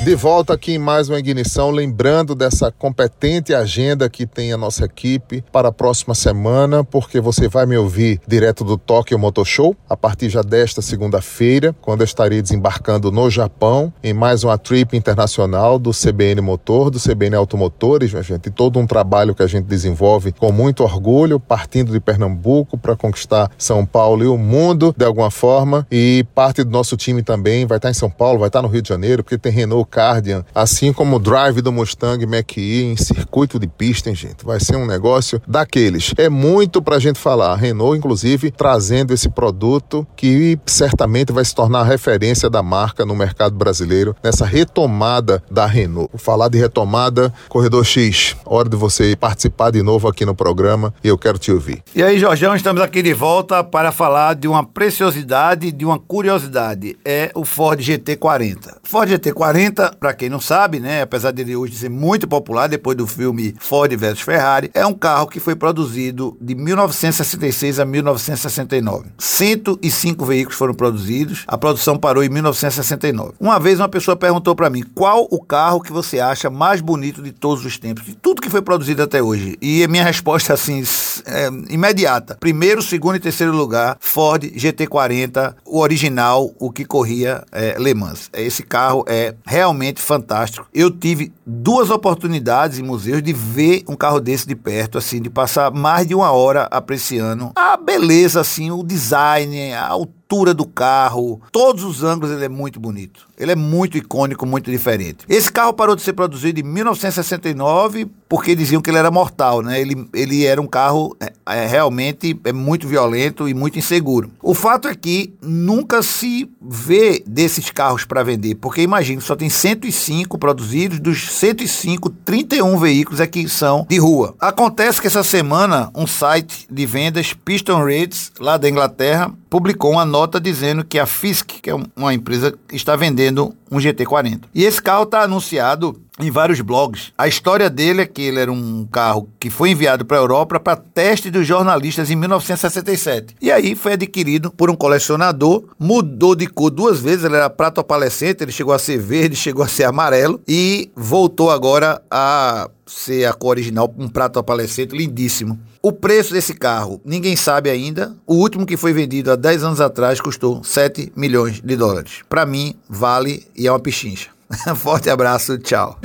de 0.10 0.15
volta 0.15 0.56
aqui 0.56 0.72
em 0.74 0.80
mais 0.80 1.08
uma 1.08 1.19
ignição, 1.19 1.69
lembrando 1.69 2.34
dessa 2.34 2.72
competente 2.72 3.54
agenda 3.54 4.10
que 4.10 4.26
tem 4.26 4.52
a 4.52 4.58
nossa 4.58 4.86
equipe 4.86 5.43
para 5.52 5.67
a 5.67 5.72
próxima 5.72 6.15
semana, 6.15 6.84
porque 6.84 7.22
você 7.22 7.48
vai 7.48 7.67
me 7.67 7.78
ouvir 7.78 8.19
direto 8.28 8.63
do 8.63 8.76
Tokyo 8.76 9.19
Motor 9.19 9.45
Show 9.45 9.78
a 9.88 9.95
partir 9.95 10.30
já 10.30 10.41
desta 10.41 10.82
segunda-feira, 10.82 11.76
quando 11.80 12.02
eu 12.02 12.06
estarei 12.06 12.41
desembarcando 12.41 13.12
no 13.12 13.30
Japão 13.30 13.93
em 14.04 14.12
mais 14.12 14.43
uma 14.43 14.58
trip 14.58 14.98
internacional 14.98 15.78
do 15.78 15.91
CBN 15.91 16.41
Motor, 16.41 16.89
do 16.89 17.00
CBN 17.00 17.36
Automotores, 17.36 18.12
minha 18.12 18.24
gente, 18.24 18.50
todo 18.50 18.80
um 18.80 18.88
trabalho 18.88 19.36
que 19.36 19.43
a 19.43 19.48
gente 19.48 19.65
desenvolve 19.65 20.32
com 20.32 20.52
muito 20.52 20.84
orgulho, 20.84 21.39
partindo 21.39 21.91
de 21.91 22.00
Pernambuco 22.00 22.80
para 22.80 22.95
conquistar 22.95 23.52
São 23.60 23.86
Paulo 23.86 24.24
e 24.24 24.28
o 24.28 24.39
mundo 24.39 24.91
de 24.98 25.06
alguma 25.06 25.30
forma, 25.30 25.86
e 25.91 26.26
parte 26.34 26.63
do 26.63 26.72
nosso 26.72 26.98
time 26.98 27.22
também 27.22 27.67
vai 27.67 27.78
estar 27.78 27.91
em 27.91 27.93
São 27.93 28.10
Paulo, 28.10 28.39
vai 28.39 28.50
estar 28.50 28.63
no 28.63 28.67
Rio 28.67 28.82
de 28.82 28.89
Janeiro, 28.89 29.24
porque 29.24 29.38
tem 29.38 29.52
Renault 29.52 29.98
Cardian, 29.99 30.45
assim 30.55 30.93
como 30.93 31.17
o 31.17 31.19
drive 31.19 31.59
do 31.59 31.73
Mustang 31.73 32.25
Mach-E 32.25 32.83
em 32.83 32.95
circuito 32.95 33.59
de 33.59 33.67
pista, 33.67 34.07
hein, 34.07 34.15
gente? 34.15 34.45
Vai 34.45 34.57
ser 34.57 34.77
um 34.77 34.85
negócio 34.85 35.41
daqueles. 35.45 36.13
É 36.15 36.29
muito 36.29 36.81
pra 36.81 36.99
gente 36.99 37.19
falar. 37.19 37.51
A 37.51 37.55
Renault, 37.57 37.97
inclusive, 37.97 38.49
trazendo 38.49 39.13
esse 39.13 39.27
produto 39.27 40.07
que 40.15 40.57
certamente 40.65 41.33
vai 41.33 41.43
se 41.43 41.53
tornar 41.53 41.81
a 41.81 41.83
referência 41.83 42.49
da 42.49 42.63
marca 42.63 43.05
no 43.05 43.13
mercado 43.13 43.57
brasileiro 43.57 44.15
nessa 44.23 44.45
retomada 44.45 45.43
da 45.51 45.65
Renault. 45.65 46.12
Vou 46.13 46.19
falar 46.19 46.47
de 46.47 46.57
retomada, 46.57 47.33
Corredor 47.49 47.83
X, 47.83 48.38
hora 48.45 48.69
de 48.69 48.77
você 48.77 49.17
participar 49.17 49.69
de 49.69 49.83
novo 49.83 50.07
aqui 50.07 50.23
no 50.23 50.33
programa 50.33 50.93
e 51.03 51.09
eu 51.09 51.17
quero 51.17 51.38
te 51.38 51.51
ouvir. 51.51 51.83
E 51.93 52.01
aí, 52.01 52.17
Jorgão, 52.17 52.55
estamos 52.55 52.81
aqui 52.81 53.01
de 53.01 53.13
volta 53.13 53.65
para 53.65 53.91
falar 53.91 54.35
de 54.35 54.47
uma 54.47 54.65
preciosidade, 54.65 55.73
de 55.73 55.83
uma 55.83 55.99
curiosidade. 55.99 56.97
É 57.03 57.31
o 57.35 57.43
Ford 57.43 57.81
GT40. 57.81 58.77
Ford 58.83 59.09
GT40 59.09 59.79
para 60.00 60.13
quem 60.13 60.30
não 60.30 60.39
sabe, 60.39 60.80
né, 60.80 61.02
apesar 61.02 61.32
dele 61.32 61.56
hoje 61.56 61.76
ser 61.76 61.89
muito 61.89 62.28
popular 62.28 62.68
depois 62.68 62.98
do 62.98 63.08
filme 63.08 63.56
Ford 63.60 63.92
vs 63.96 64.22
Ferrari, 64.22 64.70
é 64.74 64.86
um 64.86 64.94
carro 64.94 65.28
que 65.28 65.39
foi 65.39 65.56
produzido 65.56 66.38
de 66.42 66.56
1966 66.56 67.80
a 67.80 67.86
1969. 67.86 69.10
105 69.18 70.26
veículos 70.26 70.58
foram 70.58 70.74
produzidos, 70.74 71.44
a 71.48 71.58
produção 71.58 71.98
parou 71.98 72.24
em 72.24 72.30
1969. 72.30 73.34
Uma 73.39 73.60
vez 73.60 73.80
uma 73.80 73.89
pessoa 73.89 74.15
perguntou 74.15 74.56
para 74.56 74.70
mim, 74.70 74.84
qual 74.94 75.28
o 75.30 75.42
carro 75.42 75.82
que 75.82 75.92
você 75.92 76.20
acha 76.20 76.50
mais 76.50 76.82
bonito 76.82 77.22
de 77.22 77.32
todos 77.32 77.65
os 77.65 77.78
tempos, 77.78 78.06
de 78.06 78.15
tudo 78.15 78.42
que 78.42 78.50
foi 78.50 78.62
produzido 78.62 79.04
até 79.04 79.22
hoje? 79.22 79.58
E 79.62 79.84
a 79.84 79.88
minha 79.88 80.04
resposta 80.04 80.54
assim, 80.54 80.84
é, 81.26 81.48
imediata. 81.70 82.38
Primeiro, 82.39 82.82
segundo 82.82 83.15
e 83.15 83.20
terceiro 83.20 83.56
lugar, 83.56 83.98
Ford 84.00 84.44
GT40, 84.44 85.56
o 85.65 85.80
original, 85.80 86.52
o 86.60 86.72
que 86.72 86.86
corria 86.86 87.44
é, 87.52 87.78
Le 87.80 87.94
Mans. 87.94 88.30
Esse 88.34 88.63
carro 88.63 89.06
é 89.08 89.36
realmente 89.46 89.68
realmente 89.69 90.01
fantástico. 90.01 90.67
Eu 90.73 90.89
tive 90.89 91.32
duas 91.45 91.89
oportunidades 91.89 92.79
em 92.79 92.84
museus 92.84 93.21
de 93.21 93.32
ver 93.32 93.84
um 93.88 93.95
carro 93.95 94.19
desse 94.19 94.47
de 94.47 94.55
perto, 94.55 94.97
assim, 94.97 95.21
de 95.21 95.29
passar 95.29 95.71
mais 95.71 96.08
de 96.08 96.15
uma 96.15 96.32
hora 96.32 96.63
apreciando 96.71 97.51
a 97.55 97.77
beleza, 97.77 98.41
assim, 98.41 98.71
o 98.71 98.84
design, 98.84 99.73
a 99.73 99.88
altura 99.88 100.53
do 100.53 100.65
carro, 100.65 101.41
todos 101.51 101.84
os 101.84 102.03
ângulos 102.03 102.32
ele 102.32 102.45
é 102.45 102.49
muito 102.49 102.79
bonito. 102.79 103.27
Ele 103.38 103.51
é 103.51 103.55
muito 103.55 103.97
icônico, 103.97 104.45
muito 104.45 104.69
diferente. 104.69 105.25
Esse 105.29 105.51
carro 105.51 105.73
parou 105.73 105.95
de 105.95 106.01
ser 106.01 106.13
produzido 106.13 106.60
em 106.60 106.63
1969 106.63 108.10
porque 108.30 108.56
diziam 108.56 108.80
que 108.80 108.92
ele 108.92 109.00
era 109.00 109.10
mortal, 109.10 109.63
né? 109.63 109.82
Ele, 109.82 110.08
ele 110.13 110.46
era 110.46 110.62
um 110.62 110.68
carro 110.68 111.18
é, 111.20 111.34
é, 111.48 111.65
realmente 111.65 112.39
é 112.46 112.54
muito 112.54 112.88
violento 112.88 113.50
e 113.50 113.56
muito 113.56 113.80
inseguro. 113.80 114.32
O 114.42 114.54
fato 114.54 114.88
é 114.88 114.94
que 114.94 115.34
nunca 115.42 116.04
se 116.04 116.48
vê 116.62 117.24
desses 117.26 117.72
carros 117.72 118.06
para 118.06 118.22
vender, 118.22 118.56
porque 118.56 118.84
imagina, 118.84 119.20
só 119.20 119.36
tem 119.36 119.50
105 119.50 120.38
produzidos, 120.38 121.00
dos 121.00 121.32
105, 121.32 122.10
31 122.24 122.78
veículos 122.78 123.20
é 123.20 123.26
que 123.26 123.50
são 123.50 123.88
de 123.89 123.98
rua. 123.98 124.36
Acontece 124.39 125.02
que 125.02 125.08
essa 125.08 125.24
semana 125.24 125.89
um 125.96 126.06
site 126.06 126.68
de 126.70 126.86
vendas, 126.86 127.34
Piston 127.34 127.80
Rates, 127.80 128.32
lá 128.39 128.58
da 128.58 128.70
Inglaterra, 128.70 129.34
publicou 129.50 129.94
uma 129.94 130.06
nota 130.06 130.39
dizendo 130.39 130.84
que 130.84 131.00
a 131.00 131.08
Fisk, 131.08 131.48
que 131.62 131.70
é 131.72 131.76
uma 131.96 132.13
empresa, 132.13 132.54
está 132.72 132.96
vendendo 132.96 133.56
um 133.72 133.78
GT40. 133.78 134.42
E 134.54 134.63
esse 134.63 134.82
carro 134.82 135.04
está 135.04 135.24
anunciado 135.24 136.00
em 136.19 136.29
vários 136.29 136.62
blogs. 136.62 137.13
A 137.17 137.27
história 137.27 137.69
dele 137.69 138.01
é 138.01 138.05
que 138.05 138.21
ele 138.21 138.39
era 138.39 138.51
um 138.51 138.86
carro 138.86 139.29
que 139.39 139.49
foi 139.49 139.71
enviado 139.71 140.05
para 140.05 140.17
a 140.17 140.19
Europa 140.19 140.60
para 140.60 140.75
teste 140.75 141.32
dos 141.32 141.47
jornalistas 141.47 142.12
em 142.12 142.15
1967. 142.15 143.36
E 143.41 143.51
aí 143.51 143.75
foi 143.75 143.93
adquirido 143.93 144.51
por 144.51 144.69
um 144.69 144.75
colecionador, 144.75 145.63
mudou 145.79 146.36
de 146.36 146.47
cor 146.47 146.69
duas 146.69 146.99
vezes, 146.99 147.23
ele 147.23 147.36
era 147.36 147.49
prato 147.49 147.79
opalescente, 147.79 148.43
ele 148.43 148.51
chegou 148.51 148.73
a 148.73 148.79
ser 148.79 148.97
verde, 148.97 149.36
chegou 149.38 149.63
a 149.63 149.67
ser 149.67 149.86
amarelo 149.86 150.41
e 150.47 150.91
voltou 150.95 151.49
agora 151.49 152.01
a 152.12 152.69
ser 152.86 153.25
a 153.25 153.34
cor 153.34 153.51
original, 153.51 153.93
um 153.97 154.08
prato 154.08 154.39
opalescente 154.39 154.95
lindíssimo. 154.95 155.60
O 155.82 155.93
preço 155.93 156.34
desse 156.34 156.53
carro, 156.53 156.99
ninguém 157.05 157.36
sabe 157.36 157.69
ainda. 157.69 158.13
O 158.27 158.36
último 158.36 158.65
que 158.65 158.75
foi 158.75 158.91
vendido 158.91 159.32
há 159.32 159.36
10 159.36 159.63
anos 159.63 159.82
atrás 159.82 160.19
custou 160.19 160.62
7 160.63 161.13
milhões 161.15 161.62
de 161.62 161.75
dólares. 161.77 162.21
Para 162.27 162.45
mim, 162.45 162.75
vale 162.89 163.47
e 163.55 163.65
é 163.65 163.71
uma 163.71 163.79
pichincha. 163.79 164.38
Forte 164.75 165.09
abraço, 165.09 165.57
tchau. 165.57 165.97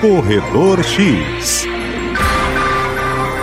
Corredor 0.00 0.80
X. 0.80 1.69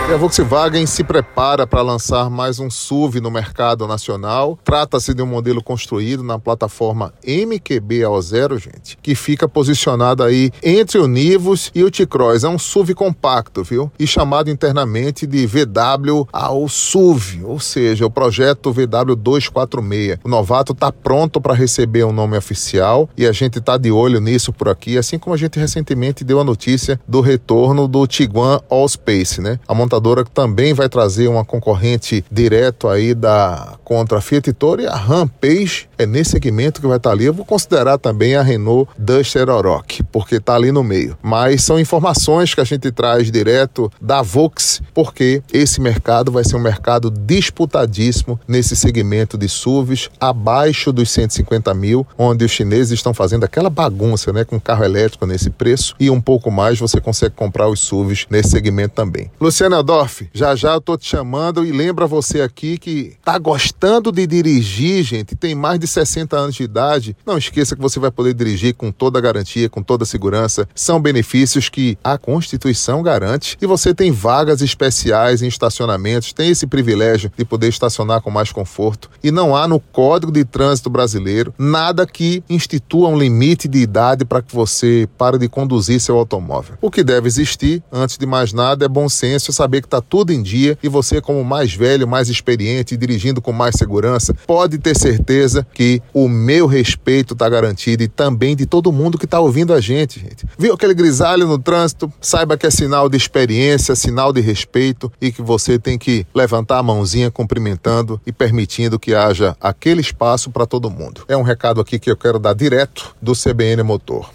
E 0.08 0.14
a 0.14 0.16
Volkswagen 0.16 0.86
se 0.86 1.04
prepara 1.04 1.68
para 1.68 1.82
lançar 1.82 2.30
mais 2.30 2.62
um 2.62 2.70
SUV 2.70 3.20
no 3.20 3.30
mercado 3.30 3.86
nacional. 3.86 4.58
Trata-se 4.64 5.14
de 5.14 5.22
um 5.22 5.26
modelo 5.26 5.62
construído 5.62 6.24
na 6.24 6.40
plataforma 6.40 7.14
MQB 7.26 8.06
ao 8.06 8.22
zero, 8.22 8.58
gente, 8.58 8.98
que 9.02 9.14
fica 9.14 9.50
posicionado 9.50 10.24
aí 10.24 10.50
entre 10.64 10.98
o 10.98 11.10
Nivus 11.10 11.70
e 11.76 11.84
o 11.84 11.92
T-Cross. 11.92 12.46
É 12.46 12.48
um 12.48 12.58
SUV 12.58 12.94
compacto, 12.94 13.66
viu? 13.66 13.92
E 14.00 14.08
chamado 14.08 14.50
internamente 14.50 15.28
de 15.28 15.46
VW 15.46 16.26
ao 16.32 16.70
SUV, 16.70 17.44
ou 17.44 17.60
seja, 17.60 18.06
o 18.06 18.10
projeto 18.10 18.72
VW 18.72 19.14
246. 19.14 20.20
O 20.24 20.30
novato 20.30 20.72
está 20.72 20.90
pronto 20.90 21.42
para 21.42 21.54
receber 21.54 22.06
um 22.06 22.14
nome 22.14 22.38
oficial 22.38 23.10
e 23.18 23.28
a 23.28 23.34
gente 23.34 23.60
está 23.60 23.76
de 23.76 23.92
olho 23.92 24.22
nisso 24.22 24.54
por 24.54 24.70
aqui, 24.70 24.98
assim 24.98 25.20
como 25.20 25.34
a 25.34 25.38
gente 25.38 25.60
recentemente 25.60 26.24
deu 26.24 26.40
a 26.40 26.46
notícia 26.46 26.98
do 27.06 27.20
retorno 27.20 27.90
do 27.90 28.08
Tiguan 28.08 28.62
All 28.70 28.88
Space, 28.88 29.42
né? 29.42 29.60
A 29.68 29.76
montadora 29.98 30.24
também 30.24 30.74
vai 30.74 30.88
trazer 30.88 31.28
uma 31.28 31.44
concorrente 31.44 32.24
direto 32.32 32.88
aí 32.88 33.14
da 33.14 33.78
contra 33.84 34.20
a 34.20 34.22
Fiat 34.22 34.54
Toro 34.54 34.82
e 34.82 34.88
a 34.88 34.96
Rampage 34.96 35.88
é 35.98 36.06
nesse 36.06 36.32
segmento 36.32 36.80
que 36.80 36.88
vai 36.88 36.98
estar 36.98 37.12
ali. 37.12 37.26
Eu 37.26 37.34
vou 37.34 37.46
considerar 37.46 37.98
também 37.98 38.36
a 38.36 38.42
Renault 38.42 38.90
Duster 38.98 39.50
Oroch, 39.50 40.04
porque 40.12 40.36
está 40.36 40.56
ali 40.56 40.72
no 40.72 40.84
meio. 40.84 41.18
Mas 41.22 41.64
são 41.64 41.80
informações 41.80 42.54
que 42.54 42.62
a 42.62 42.64
gente 42.64 42.92
traz 42.92 43.32
direto 43.32 43.92
da 44.00 44.22
Vox, 44.22 44.82
porque 44.94 45.42
esse 45.52 45.82
mercado 45.82 46.32
vai 46.32 46.44
ser 46.44 46.56
um 46.56 46.62
mercado 46.62 47.10
disputadíssimo 47.10 48.40
nesse 48.48 48.76
segmento 48.76 49.38
de 49.38 49.48
SUVs 49.48 50.10
abaixo 50.20 50.92
dos 50.92 51.10
150 51.10 51.74
mil, 51.74 52.06
onde 52.18 52.46
os 52.46 52.52
chineses 52.52 52.92
estão 52.92 53.14
fazendo 53.14 53.46
aquela 53.46 53.70
bagunça, 53.70 54.32
né, 54.32 54.44
com 54.44 54.60
carro 54.60 54.84
elétrico 54.84 55.26
nesse 55.26 55.50
preço 55.50 55.96
e 56.00 56.10
um 56.10 56.22
pouco 56.22 56.52
mais 56.52 56.78
você 56.78 57.00
consegue 57.00 57.36
comprar 57.36 57.68
os 57.70 57.80
SUVs 57.80 58.28
nesse 58.30 58.50
segmento 58.50 58.94
também. 58.94 59.32
Luciana 59.40 59.82
Dorf, 59.88 60.24
já 60.34 60.54
já 60.54 60.74
eu 60.74 60.82
tô 60.82 60.98
te 60.98 61.08
chamando 61.08 61.64
e 61.64 61.72
lembra 61.72 62.06
você 62.06 62.42
aqui 62.42 62.78
que 62.78 63.16
tá 63.24 63.38
gostando 63.38 64.12
de 64.12 64.28
dirigir, 64.28 65.02
gente, 65.02 65.34
tem 65.34 65.56
mais 65.56 65.80
de 65.80 65.88
60 65.88 66.36
anos 66.36 66.56
de 66.56 66.64
idade, 66.64 67.16
não 67.26 67.38
esqueça 67.38 67.74
que 67.74 67.82
você 67.82 67.98
vai 67.98 68.12
poder 68.12 68.34
dirigir 68.34 68.76
com 68.76 68.92
toda 68.92 69.18
a 69.18 69.22
garantia, 69.22 69.70
com 69.70 69.82
toda 69.82 70.04
a 70.04 70.06
segurança. 70.06 70.68
São 70.76 71.00
benefícios 71.00 71.70
que 71.70 71.98
a 72.04 72.18
Constituição 72.18 73.02
garante 73.02 73.58
e 73.62 73.66
você 73.66 73.96
tem 73.96 74.12
vagas 74.12 74.62
especiais 74.62 75.42
em 75.42 75.48
estacionamentos, 75.48 76.34
tem 76.34 76.50
esse 76.50 76.68
privilégio 76.68 77.32
de 77.38 77.46
poder 77.46 77.70
estacionar 77.70 78.20
com 78.20 78.30
mais 78.30 78.52
conforto 78.52 79.10
e 79.24 79.32
não 79.32 79.56
há 79.56 79.70
no 79.70 79.80
Código 79.80 80.34
de 80.34 80.44
Trânsito 80.44 80.90
Brasileiro 80.90 81.54
nada 81.58 82.06
que 82.06 82.44
institua 82.50 83.08
um 83.08 83.18
limite 83.18 83.70
de 83.70 83.78
idade 83.78 84.26
para 84.26 84.42
que 84.42 84.54
você 84.54 85.08
pare 85.18 85.38
de 85.38 85.48
conduzir 85.48 86.02
seu 86.02 86.18
automóvel. 86.18 86.78
O 86.82 86.92
que 86.92 87.06
deve 87.06 87.28
existir, 87.28 87.82
antes 87.90 88.18
de 88.18 88.26
mais 88.26 88.52
nada, 88.52 88.84
é 88.84 88.90
bom 88.90 89.08
senso 89.08 89.54
saber 89.54 89.77
saber 89.78 89.82
que 89.82 89.88
está 89.88 90.02
tudo 90.02 90.34
em 90.34 90.42
dia 90.42 90.78
e 90.82 90.90
você, 90.90 91.22
como 91.22 91.44
mais 91.44 91.74
velho, 91.74 92.08
mais 92.08 92.30
experiente, 92.30 92.98
dirigindo 92.98 93.42
com 93.42 93.52
mais 93.52 93.76
segurança, 93.76 94.34
pode 94.46 94.78
ter 94.78 94.98
certeza 94.98 95.66
que 95.74 96.02
o 96.14 96.28
meu 96.28 96.68
respeito 96.68 97.34
está 97.34 97.48
garantido 97.48 98.04
e 98.04 98.08
também 98.08 98.56
de 98.56 98.66
todo 98.66 98.92
mundo 98.92 99.18
que 99.18 99.26
está 99.26 99.40
ouvindo 99.40 99.74
a 99.74 99.80
gente, 99.80 100.20
gente. 100.20 100.46
Viu 100.58 100.74
aquele 100.74 100.94
grisalho 100.94 101.48
no 101.48 101.60
trânsito? 101.60 102.12
Saiba 102.20 102.58
que 102.58 102.66
é 102.66 102.70
sinal 102.70 103.10
de 103.10 103.18
experiência, 103.18 103.96
sinal 103.96 104.34
de 104.34 104.42
respeito 104.42 105.12
e 105.22 105.32
que 105.32 105.42
você 105.42 105.78
tem 105.78 105.98
que 105.98 106.26
levantar 106.34 106.80
a 106.80 106.84
mãozinha 106.84 107.32
cumprimentando 107.32 108.20
e 108.26 108.32
permitindo 108.32 109.00
que 109.00 109.14
haja 109.14 109.56
aquele 109.62 110.02
espaço 110.02 110.50
para 110.50 110.66
todo 110.66 110.90
mundo. 110.90 111.24
É 111.28 111.38
um 111.38 111.44
recado 111.44 111.80
aqui 111.80 112.00
que 112.00 112.10
eu 112.10 112.18
quero 112.18 112.40
dar 112.40 112.54
direto 112.54 113.16
do 113.22 113.34
CBN 113.34 113.84
Motor. 113.84 114.30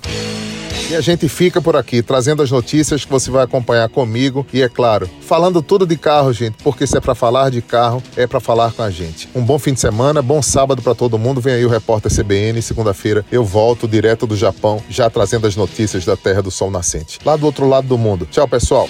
E 0.92 0.94
a 0.94 1.00
gente 1.00 1.26
fica 1.26 1.58
por 1.58 1.74
aqui, 1.74 2.02
trazendo 2.02 2.42
as 2.42 2.50
notícias 2.50 3.02
que 3.02 3.10
você 3.10 3.30
vai 3.30 3.42
acompanhar 3.42 3.88
comigo 3.88 4.46
e, 4.52 4.60
é 4.60 4.68
claro, 4.68 5.08
falando 5.22 5.62
tudo 5.62 5.86
de 5.86 5.96
carro, 5.96 6.34
gente, 6.34 6.58
porque 6.62 6.86
se 6.86 6.94
é 6.98 7.00
para 7.00 7.14
falar 7.14 7.50
de 7.50 7.62
carro, 7.62 8.02
é 8.14 8.26
para 8.26 8.40
falar 8.40 8.72
com 8.72 8.82
a 8.82 8.90
gente. 8.90 9.26
Um 9.34 9.42
bom 9.42 9.58
fim 9.58 9.72
de 9.72 9.80
semana, 9.80 10.20
bom 10.20 10.42
sábado 10.42 10.82
para 10.82 10.94
todo 10.94 11.18
mundo. 11.18 11.40
Vem 11.40 11.54
aí 11.54 11.64
o 11.64 11.70
repórter 11.70 12.14
CBN. 12.14 12.60
Segunda-feira 12.60 13.24
eu 13.32 13.42
volto 13.42 13.88
direto 13.88 14.26
do 14.26 14.36
Japão, 14.36 14.82
já 14.90 15.08
trazendo 15.08 15.46
as 15.46 15.56
notícias 15.56 16.04
da 16.04 16.14
Terra 16.14 16.42
do 16.42 16.50
Sol 16.50 16.70
Nascente, 16.70 17.18
lá 17.24 17.36
do 17.36 17.46
outro 17.46 17.66
lado 17.66 17.88
do 17.88 17.96
mundo. 17.96 18.28
Tchau, 18.30 18.46
pessoal. 18.46 18.86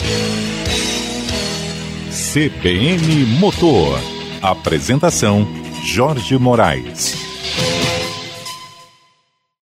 CBN 2.11 3.27
Motor. 3.39 3.97
Apresentação: 4.43 5.47
Jorge 5.85 6.37
Moraes. 6.37 7.15